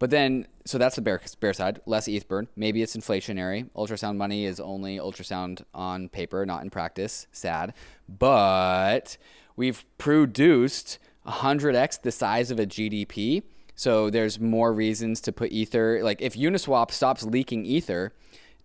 But 0.00 0.10
then 0.10 0.48
so 0.64 0.78
that's 0.78 0.96
the 0.96 1.02
bear 1.02 1.20
bear 1.38 1.52
side, 1.52 1.80
less 1.86 2.08
ETH 2.08 2.26
burn. 2.26 2.48
Maybe 2.56 2.82
it's 2.82 2.96
inflationary. 2.96 3.70
Ultrasound 3.76 4.16
money 4.16 4.46
is 4.46 4.58
only 4.58 4.98
ultrasound 4.98 5.62
on 5.74 6.08
paper, 6.08 6.44
not 6.44 6.62
in 6.62 6.70
practice. 6.70 7.28
Sad. 7.30 7.72
But 8.08 9.16
we've 9.54 9.84
produced 9.98 10.98
100x 11.26 12.02
the 12.02 12.10
size 12.10 12.50
of 12.50 12.58
a 12.58 12.66
GDP. 12.66 13.42
So 13.80 14.10
there's 14.10 14.38
more 14.38 14.74
reasons 14.74 15.22
to 15.22 15.32
put 15.32 15.52
Ether. 15.52 16.00
Like 16.02 16.20
if 16.20 16.34
Uniswap 16.34 16.90
stops 16.90 17.22
leaking 17.22 17.64
Ether 17.64 18.12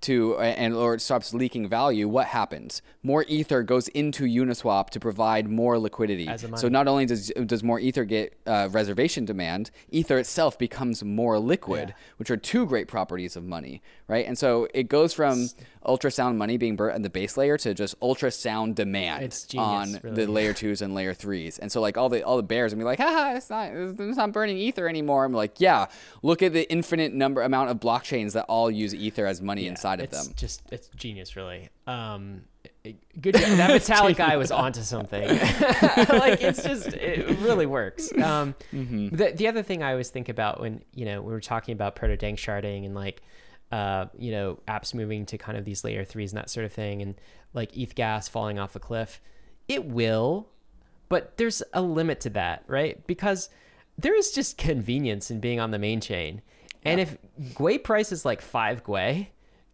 to 0.02 0.38
and 0.38 0.74
or 0.74 0.96
it 0.96 1.00
stops 1.00 1.34
leaking 1.34 1.70
value, 1.70 2.06
what 2.10 2.28
happens? 2.28 2.82
More 3.02 3.24
Ether 3.30 3.64
goes 3.64 3.88
into 3.88 4.26
Uniswap 4.26 4.90
to 4.90 5.00
provide 5.00 5.48
more 5.48 5.80
liquidity. 5.80 6.28
As 6.28 6.44
a 6.44 6.58
So 6.58 6.68
not 6.68 6.90
only 6.90 7.06
does 7.06 7.32
does 7.46 7.64
more 7.64 7.80
Ether 7.80 8.04
get 8.04 8.38
uh, 8.46 8.68
reservation 8.74 9.24
demand, 9.24 9.72
Ether 9.90 10.18
itself 10.18 10.60
becomes 10.60 11.02
more 11.02 11.40
liquid, 11.40 11.90
Yeah. 11.90 11.96
which 12.18 12.30
are 12.30 12.36
two 12.36 12.66
great 12.66 12.90
properties 12.90 13.38
of 13.38 13.46
money, 13.46 13.82
right? 14.10 14.26
And 14.28 14.38
so 14.38 14.68
it 14.74 14.90
goes 14.90 15.14
from 15.14 15.48
ultrasound 15.86 16.36
money 16.38 16.58
being 16.58 16.76
burnt 16.76 16.96
on 16.96 17.02
the 17.02 17.10
base 17.10 17.38
layer 17.38 17.58
to 17.60 17.74
just 17.74 18.00
ultrasound 18.02 18.76
demand 18.76 19.22
genius, 19.48 19.54
on 19.56 20.00
really. 20.04 20.26
the 20.26 20.32
layer 20.32 20.54
twos 20.62 20.82
and 20.82 20.94
layer 20.94 21.14
threes. 21.14 21.58
And 21.60 21.72
so 21.72 21.82
like 21.82 21.98
all 21.98 22.10
the 22.10 22.24
all 22.24 22.38
the 22.38 22.44
bears 22.44 22.74
and 22.74 22.80
be 22.80 22.84
like, 22.84 23.00
haha, 23.00 23.36
it's 23.36 23.50
not 23.50 23.70
it's 23.74 24.18
not 24.18 24.32
burning 24.32 24.58
ether 24.58 24.88
anymore. 24.90 25.26
I'm 25.26 25.34
like, 25.34 25.60
yeah, 25.60 25.86
look 26.24 26.42
at 26.44 26.54
the 26.54 26.70
infinite 26.72 27.14
number 27.14 27.42
amount 27.42 27.70
of 27.70 27.80
blockchains 27.80 28.34
that 28.34 28.46
all 28.50 28.70
use 28.70 28.94
ether 28.94 29.26
as 29.26 29.42
money 29.42 29.68
inside 29.68 30.00
of 30.02 30.10
them. 30.10 30.20
it's 30.20 30.28
them. 30.28 30.36
Just 30.36 30.62
it's 30.72 30.88
genius, 30.96 31.36
really. 31.36 31.70
Um, 31.88 32.42
good. 33.22 33.36
job. 33.36 33.44
That 33.58 33.70
Vitalik 33.82 34.16
guy 34.16 34.38
was 34.38 34.52
onto 34.64 34.82
something. 34.82 35.28
like 35.28 36.42
it's 36.42 36.64
just 36.64 36.88
it 36.94 37.38
really 37.40 37.66
works. 37.66 38.12
Um, 38.18 38.56
Mm-hmm. 38.74 39.16
the 39.16 39.32
the 39.36 39.48
other 39.48 39.64
thing 39.64 39.84
I 39.84 39.92
always 39.92 40.10
think 40.10 40.30
about 40.30 40.60
when 40.60 40.84
you 40.94 41.06
know 41.06 41.22
we 41.22 41.32
were 41.32 41.40
talking 41.42 41.74
about 41.74 41.96
proto 41.96 42.18
danksharding 42.18 42.86
and 42.86 42.96
like 42.96 43.22
uh, 43.76 44.06
you 44.18 44.32
know 44.36 44.60
apps 44.68 44.94
moving 44.94 45.26
to 45.26 45.38
kind 45.38 45.58
of 45.58 45.64
these 45.66 45.84
layer 45.84 46.04
threes 46.06 46.32
and 46.34 46.40
that 46.42 46.50
sort 46.50 46.66
of 46.66 46.74
thing, 46.74 47.02
and 47.02 47.16
like 47.54 47.76
ETH 47.78 47.94
gas 47.96 48.28
falling 48.28 48.58
off 48.60 48.76
a 48.76 48.80
cliff, 48.80 49.22
it 49.68 49.86
will, 49.86 50.48
but 51.10 51.38
there's 51.38 51.62
a 51.74 51.82
limit 51.82 52.20
to 52.22 52.30
that, 52.32 52.64
right? 52.68 53.06
Because 53.08 53.50
there 53.98 54.16
is 54.22 54.32
just 54.32 54.58
convenience 54.58 55.32
in 55.32 55.40
being 55.40 55.60
on 55.60 55.72
the 55.72 55.80
main 55.80 56.00
chain. 56.02 56.42
And 56.84 57.00
if 57.00 57.18
Gwei 57.60 57.78
price 57.84 58.12
is 58.12 58.26
like 58.26 58.42
five 58.42 58.84
Gwei, 58.84 59.28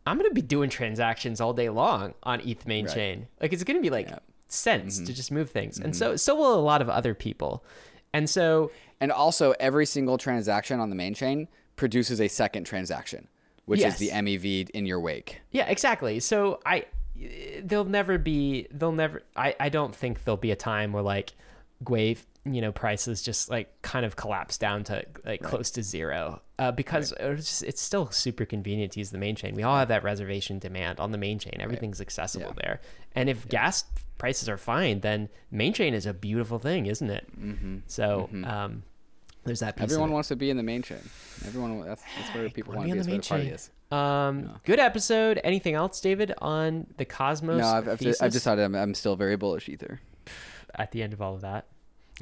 I'm 0.08 0.18
gonna 0.18 0.32
be 0.32 0.42
doing 0.56 0.70
transactions 0.70 1.42
all 1.42 1.54
day 1.54 1.70
long 1.70 2.14
on 2.24 2.40
ETH 2.42 2.66
main 2.68 2.86
Right. 2.86 2.94
chain. 2.96 3.28
Like 3.42 3.52
it's 3.54 3.64
gonna 3.64 3.82
be 3.82 3.90
like 3.90 4.10
Yeah. 4.10 4.20
cents 4.48 4.96
Mm-hmm. 4.98 5.06
to 5.08 5.14
just 5.14 5.32
move 5.32 5.50
things. 5.50 5.80
And 5.80 5.96
so 5.96 6.16
so 6.16 6.36
will 6.36 6.56
a 6.56 6.62
lot 6.72 6.82
of 6.82 6.90
other 6.90 7.14
people. 7.14 7.64
And 8.14 8.30
so 8.30 8.72
And 9.02 9.12
also 9.12 9.54
every 9.60 9.86
single 9.88 10.18
transaction 10.20 10.80
on 10.80 10.90
the 10.92 10.96
main 10.96 11.14
chain 11.16 11.48
produces 11.76 12.22
a 12.22 12.28
second 12.28 12.66
transaction, 12.66 13.28
which 13.65 13.80
Yes. 13.82 13.93
is 13.93 14.00
the 14.00 14.10
MEV 14.10 14.69
in 14.71 14.86
your 14.86 15.00
wake. 15.00 15.41
yeah, 15.52 15.67
exactly. 15.67 16.19
So 16.19 16.60
I 16.65 16.86
there'll 17.62 17.86
never 17.86 18.17
be 18.17 18.67
there'll 18.71 18.93
never 18.93 19.21
I, 19.36 19.56
I 19.60 19.69
don't 19.69 19.95
think 19.95 20.24
there'll 20.24 20.38
be 20.38 20.52
a 20.52 20.56
time 20.56 20.91
where 20.93 21.04
like 21.04 21.34
Gwei 21.84 22.17
you 22.45 22.62
know 22.62 22.71
prices 22.71 23.21
just 23.21 23.52
like 23.52 23.80
kind 23.84 24.04
of 24.06 24.15
collapse 24.15 24.58
down 24.58 24.84
to 24.86 25.06
like 25.26 25.43
close 25.43 25.69
to 25.71 25.84
zero 25.84 26.41
uh, 26.58 26.71
because 26.71 27.13
it's, 27.19 27.45
just, 27.47 27.63
it's 27.63 27.82
still 27.82 28.10
super 28.10 28.45
convenient 28.45 28.93
to 28.93 29.00
use 29.00 29.12
the 29.12 29.17
main 29.19 29.36
chain 29.36 29.54
we 29.54 29.62
all 29.62 29.78
have 29.78 29.89
that 29.89 30.04
reservation 30.04 30.58
demand 30.58 31.00
on 31.00 31.12
the 31.12 31.19
main 31.19 31.38
chain 31.38 31.56
everything's 31.60 32.02
accessible 32.02 32.47
Yeah. 32.58 32.63
there 32.63 32.82
and 33.13 33.30
if 33.30 33.47
gas 33.47 33.84
prices 34.17 34.50
are 34.50 34.58
fine 34.58 35.02
then 35.02 35.30
main 35.52 35.74
chain 35.74 35.93
is 35.93 36.08
a 36.08 36.13
beautiful 36.15 36.58
thing 36.58 36.88
isn't 36.88 37.12
it 37.12 37.28
mm-hmm. 37.39 37.78
so 37.86 38.28
um 38.43 38.82
there's 39.43 39.60
that 39.62 39.75
piece 39.75 39.84
Everyone 39.86 40.12
wants 40.12 40.27
to 40.30 40.36
be 40.36 40.49
in 40.49 40.58
the 40.58 40.63
main 40.63 40.82
chain. 40.82 40.99
Everyone 41.45 41.82
that's 41.86 42.04
that's 42.17 42.36
where 42.36 42.49
people 42.49 42.73
wanna 42.75 42.86
be 42.86 42.91
to 42.91 42.95
be. 42.95 42.99
on 42.99 43.06
the 43.06 43.12
where 43.12 43.13
main 43.13 43.21
the 43.21 43.27
party 43.27 43.43
chain. 43.45 43.54
is. 43.54 43.71
Um, 43.91 44.60
good 44.65 44.80
episode. 44.80 45.41
Anything 45.43 45.73
else, 45.75 45.99
David, 45.99 46.34
on 46.38 46.88
the 46.97 47.06
Cosmos? 47.06 47.60
No, 47.60 47.67
I've, 47.67 47.88
I've, 47.89 47.99
thesis 47.99 48.21
I've 48.21 48.32
decided 48.32 48.63
I'm, 48.63 48.75
I'm 48.75 48.93
still 48.93 49.15
very 49.15 49.36
bullish 49.36 49.67
ether. 49.67 49.99
at 50.75 50.91
the 50.91 51.04
end 51.04 51.13
of 51.13 51.21
all 51.21 51.36
of 51.36 51.41
that. 51.41 51.65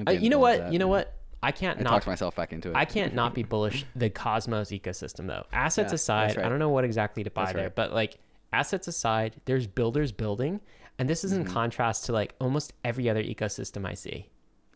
Uh, 0.08 0.12
you 0.12 0.30
know 0.30 0.40
what? 0.40 0.58
that, 0.60 0.74
You 0.74 0.80
know 0.80 0.86
man. 0.86 0.92
what? 0.92 1.14
I 1.44 1.52
can't 1.52 1.80
I 1.80 1.84
not. 1.84 1.90
talked 1.92 2.08
myself 2.08 2.36
back 2.36 2.52
into 2.54 2.70
it. 2.72 2.76
I 2.76 2.86
can't 2.86 3.14
not 3.14 3.34
be 3.36 3.44
bullish 3.44 3.86
the 3.96 4.10
Cosmos 4.10 4.72
ecosystem 4.72 5.28
though. 5.28 5.46
Assets 5.54 5.92
Yeah, 5.92 5.96
aside, 5.96 6.38
right. 6.38 6.46
I 6.46 6.50
don't 6.50 6.60
know 6.60 6.70
what 6.70 6.84
exactly 6.84 7.24
to 7.24 7.30
buy 7.32 7.44
That's 7.46 7.56
there, 7.56 7.64
right. 7.66 7.76
but 7.76 7.94
like 7.94 8.18
assets 8.52 8.88
aside, 8.88 9.40
there's 9.46 9.68
builders 9.68 10.12
building, 10.12 10.60
and 10.98 11.08
this 11.08 11.24
is 11.24 11.32
in 11.34 11.44
Mm-hmm. 11.44 11.54
contrast 11.54 12.06
to 12.06 12.14
like 12.14 12.34
almost 12.42 12.74
every 12.84 13.10
other 13.10 13.24
ecosystem 13.24 13.86
I 13.86 13.94
see. 13.94 14.28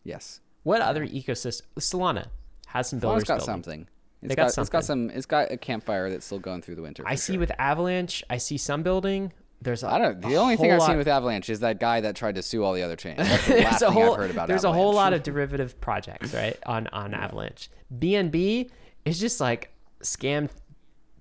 Yes. 0.04 0.40
What 0.64 0.80
other 0.82 1.06
ecosystem? 1.06 1.62
Solana 1.78 2.26
has 2.66 2.88
some 2.90 2.98
Solana's 2.98 3.00
builders 3.00 3.24
got 3.24 3.36
building. 3.38 3.46
something. 3.54 3.80
It's 4.22 4.28
They 4.30 4.34
got, 4.34 4.42
got 4.42 4.46
it's 4.46 4.54
something. 4.56 4.72
got 4.72 4.84
some. 4.84 5.10
It's 5.10 5.26
got 5.26 5.50
a 5.52 5.56
campfire 5.56 6.10
that's 6.10 6.26
still 6.26 6.38
going 6.40 6.60
through 6.62 6.74
the 6.74 6.82
winter. 6.82 7.04
I 7.06 7.14
see 7.14 7.34
sure. 7.34 7.40
with 7.40 7.52
Avalanche, 7.58 8.24
I 8.28 8.38
see 8.38 8.56
some 8.58 8.82
building. 8.82 9.32
There's 9.62 9.82
a, 9.82 9.88
I 9.90 9.98
don't. 9.98 10.20
The 10.20 10.36
only 10.36 10.56
thing 10.56 10.72
I've 10.72 10.80
lot- 10.80 10.88
seen 10.88 10.96
with 10.98 11.08
Avalanche 11.08 11.48
is 11.48 11.60
that 11.60 11.78
guy 11.80 12.00
that 12.02 12.16
tried 12.16 12.34
to 12.34 12.42
sue 12.42 12.62
all 12.64 12.72
the 12.74 12.82
other 12.82 12.96
chains. 12.96 13.16
That's 13.18 13.46
the 13.46 13.52
there's 13.52 13.64
last 13.64 13.82
a 13.82 13.86
thing 13.86 13.94
whole 13.94 14.12
I've 14.12 14.18
heard 14.18 14.30
about. 14.30 14.48
there's 14.48 14.64
a 14.64 14.72
whole 14.72 14.92
lot 14.92 15.12
of 15.14 15.22
derivative 15.22 15.80
projects 15.80 16.34
right 16.34 16.58
on 16.66 16.86
on 16.88 17.14
Avalanche. 17.14 17.70
BNB 17.96 18.70
is 19.04 19.20
just 19.20 19.40
like 19.40 19.70
scam 20.02 20.48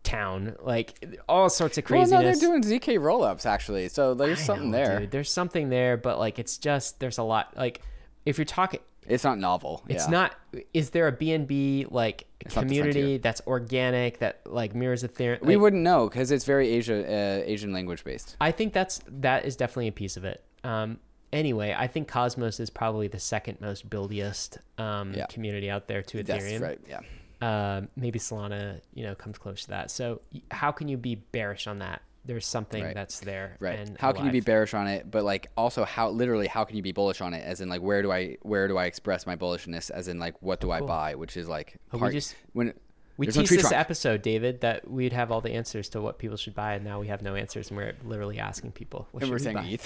town, 0.03 0.56
like 0.62 1.06
all 1.29 1.49
sorts 1.49 1.77
of 1.77 1.89
Well, 1.89 1.99
craziness. 2.01 2.21
no, 2.41 2.49
they're 2.49 2.60
doing 2.60 2.79
ZK 2.79 2.99
rollups 2.99 3.45
actually. 3.45 3.88
So 3.89 4.13
there's 4.13 4.39
I 4.39 4.43
something 4.43 4.71
know, 4.71 4.77
there. 4.77 4.99
dude. 5.01 5.12
There's 5.12 5.32
something 5.32 5.69
there, 5.69 5.97
but 5.97 6.19
like 6.19 6.39
it's 6.39 6.58
just 6.58 6.99
there's 6.99 7.17
a 7.17 7.23
lot. 7.23 7.53
Like 7.56 7.82
if 8.25 8.38
you're 8.38 8.45
talking, 8.45 8.79
It's 9.07 9.23
not 9.23 9.37
novel. 9.39 9.83
it's 9.87 10.05
yeah. 10.05 10.11
not. 10.11 10.35
Is 10.73 10.91
there 10.91 11.07
a 11.07 11.11
BNB 11.11 11.91
like 11.91 12.25
the 12.39 12.49
community 12.49 13.17
that's 13.17 13.41
organic 13.47 14.19
that 14.19 14.41
like 14.45 14.73
mirrors 14.75 15.03
Ethereum? 15.03 15.41
We 15.41 15.55
Like, 15.55 15.61
wouldn't 15.63 15.81
know 15.83 16.07
because 16.09 16.31
it's 16.31 16.45
very 16.45 16.69
Asia 16.69 17.03
uh, 17.05 17.43
Asian 17.45 17.73
language 17.73 18.03
based. 18.03 18.35
I 18.41 18.51
think 18.51 18.73
that's 18.73 19.01
that 19.07 19.45
is 19.45 19.55
definitely 19.55 19.87
a 19.87 19.93
piece 19.93 20.17
of 20.17 20.25
it. 20.25 20.43
Um, 20.63 20.99
anyway, 21.31 21.75
I 21.77 21.87
think 21.87 22.07
Cosmos 22.07 22.59
is 22.59 22.69
probably 22.69 23.07
the 23.07 23.19
second 23.19 23.59
most 23.61 23.89
buildiest 23.89 24.57
um, 24.77 25.13
Yeah. 25.13 25.25
community 25.27 25.69
out 25.69 25.87
there 25.87 26.01
to 26.03 26.23
Ethereum. 26.23 26.59
That's 26.59 26.61
right. 26.61 26.79
Yeah. 26.87 26.99
Um, 27.41 27.89
maybe 27.97 28.19
Solana, 28.19 28.79
you 28.93 29.03
know, 29.03 29.15
comes 29.15 29.37
close 29.37 29.63
to 29.63 29.69
that. 29.71 29.91
So 29.91 30.21
how 30.51 30.71
can 30.71 30.87
you 30.87 30.95
be 30.97 31.15
bearish 31.15 31.67
on 31.67 31.79
that? 31.79 32.01
There's 32.25 32.45
something 32.45 32.81
Right. 32.83 32.95
that's 32.95 33.19
there. 33.19 33.57
Right. 33.59 33.79
And 33.79 33.97
how 33.97 34.13
can 34.13 34.25
you 34.25 34.31
be 34.31 34.39
bearish 34.39 34.73
on 34.73 34.88
it? 34.88 35.12
But 35.12 35.23
like 35.23 35.49
also 35.57 35.83
how 35.83 36.09
literally 36.09 36.47
how 36.47 36.63
can 36.63 36.77
you 36.77 36.81
be 36.83 36.93
bullish 36.93 37.19
on 37.19 37.33
it? 37.33 37.43
As 37.45 37.59
in 37.59 37.67
like 37.69 37.81
where 37.81 38.01
do 38.01 38.12
I 38.12 38.38
where 38.43 38.67
do 38.69 38.77
I 38.77 38.86
express 38.86 39.25
my 39.27 39.36
bullishness? 39.36 39.91
As 39.91 40.07
in 40.07 40.19
like 40.19 40.36
what 40.41 40.62
do 40.62 40.71
I 40.71 40.79
cool. 40.79 40.88
buy? 40.88 41.15
Which 41.15 41.36
is 41.36 41.49
like 41.49 41.75
Oh, 41.91 41.97
we 41.97 41.99
part- 41.99 42.13
just- 42.13 42.36
when 42.53 42.73
We 43.17 43.25
there's 43.27 43.36
no 43.36 43.41
teased 43.41 43.53
this 43.55 43.62
trunk. 43.62 43.75
episode, 43.75 44.21
David, 44.21 44.62
that 44.62 44.89
we'd 44.89 45.12
have 45.13 45.31
all 45.31 45.41
the 45.41 45.51
answers 45.51 45.89
to 45.89 46.01
what 46.01 46.17
people 46.17 46.38
should 46.38 46.55
buy, 46.55 46.73
and 46.75 46.83
now 46.86 46.99
we 46.99 47.07
have 47.07 47.21
no 47.21 47.36
answers, 47.36 47.69
and 47.69 47.77
we're 47.77 47.93
literally 48.05 48.39
asking 48.39 48.71
people. 48.71 49.07
What 49.12 49.21
and 49.23 49.29
we're 49.31 49.38
we 49.38 49.43
saying? 49.43 49.57
ETH. 49.69 49.86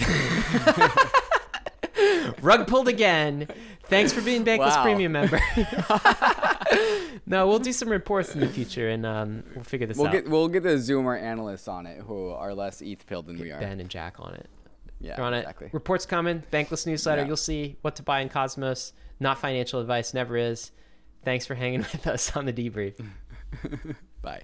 Rug 2.42 2.66
pulled 2.68 2.88
again. 2.88 3.48
Thanks 3.84 4.12
for 4.12 4.20
being 4.20 4.44
Bankless 4.44 4.76
Wow. 4.76 4.82
Premium 4.84 5.12
member. 5.12 5.40
no, 7.26 7.46
we'll 7.46 7.58
do 7.58 7.72
some 7.72 7.88
reports 7.88 8.34
in 8.34 8.40
the 8.40 8.48
future, 8.48 8.88
and 8.88 9.04
um, 9.06 9.42
we'll 9.54 9.64
figure 9.64 9.86
this 9.86 9.96
we'll 9.96 10.08
out. 10.08 10.12
get 10.12 10.28
we'll 10.28 10.48
get 10.48 10.62
the 10.62 10.70
Zoomer 10.70 11.20
analysts 11.20 11.68
on 11.68 11.86
it 11.86 12.00
who 12.00 12.30
are 12.30 12.54
less 12.54 12.80
ETH 12.80 13.06
pilled 13.06 13.26
than 13.26 13.38
we 13.38 13.50
are. 13.50 13.60
Ben 13.60 13.80
and 13.80 13.88
Jack 13.88 14.16
on 14.18 14.34
it. 14.34 14.48
Yeah, 15.00 15.16
They're 15.16 15.24
on 15.24 15.34
exactly. 15.34 15.68
it. 15.68 15.74
Reports 15.74 16.06
coming. 16.06 16.42
Bankless 16.50 16.86
newsletter. 16.86 17.22
Yeah. 17.22 17.28
You'll 17.28 17.36
see 17.36 17.76
what 17.82 17.96
to 17.96 18.02
buy 18.02 18.20
in 18.20 18.28
Cosmos. 18.28 18.92
Not 19.20 19.38
financial 19.38 19.80
advice. 19.80 20.12
Never 20.12 20.36
is. 20.36 20.72
Thanks 21.24 21.46
for 21.46 21.54
hanging 21.54 21.80
with 21.92 22.06
us 22.06 22.36
on 22.36 22.46
the 22.46 22.52
debrief. 22.52 22.94
Bye. 24.22 24.42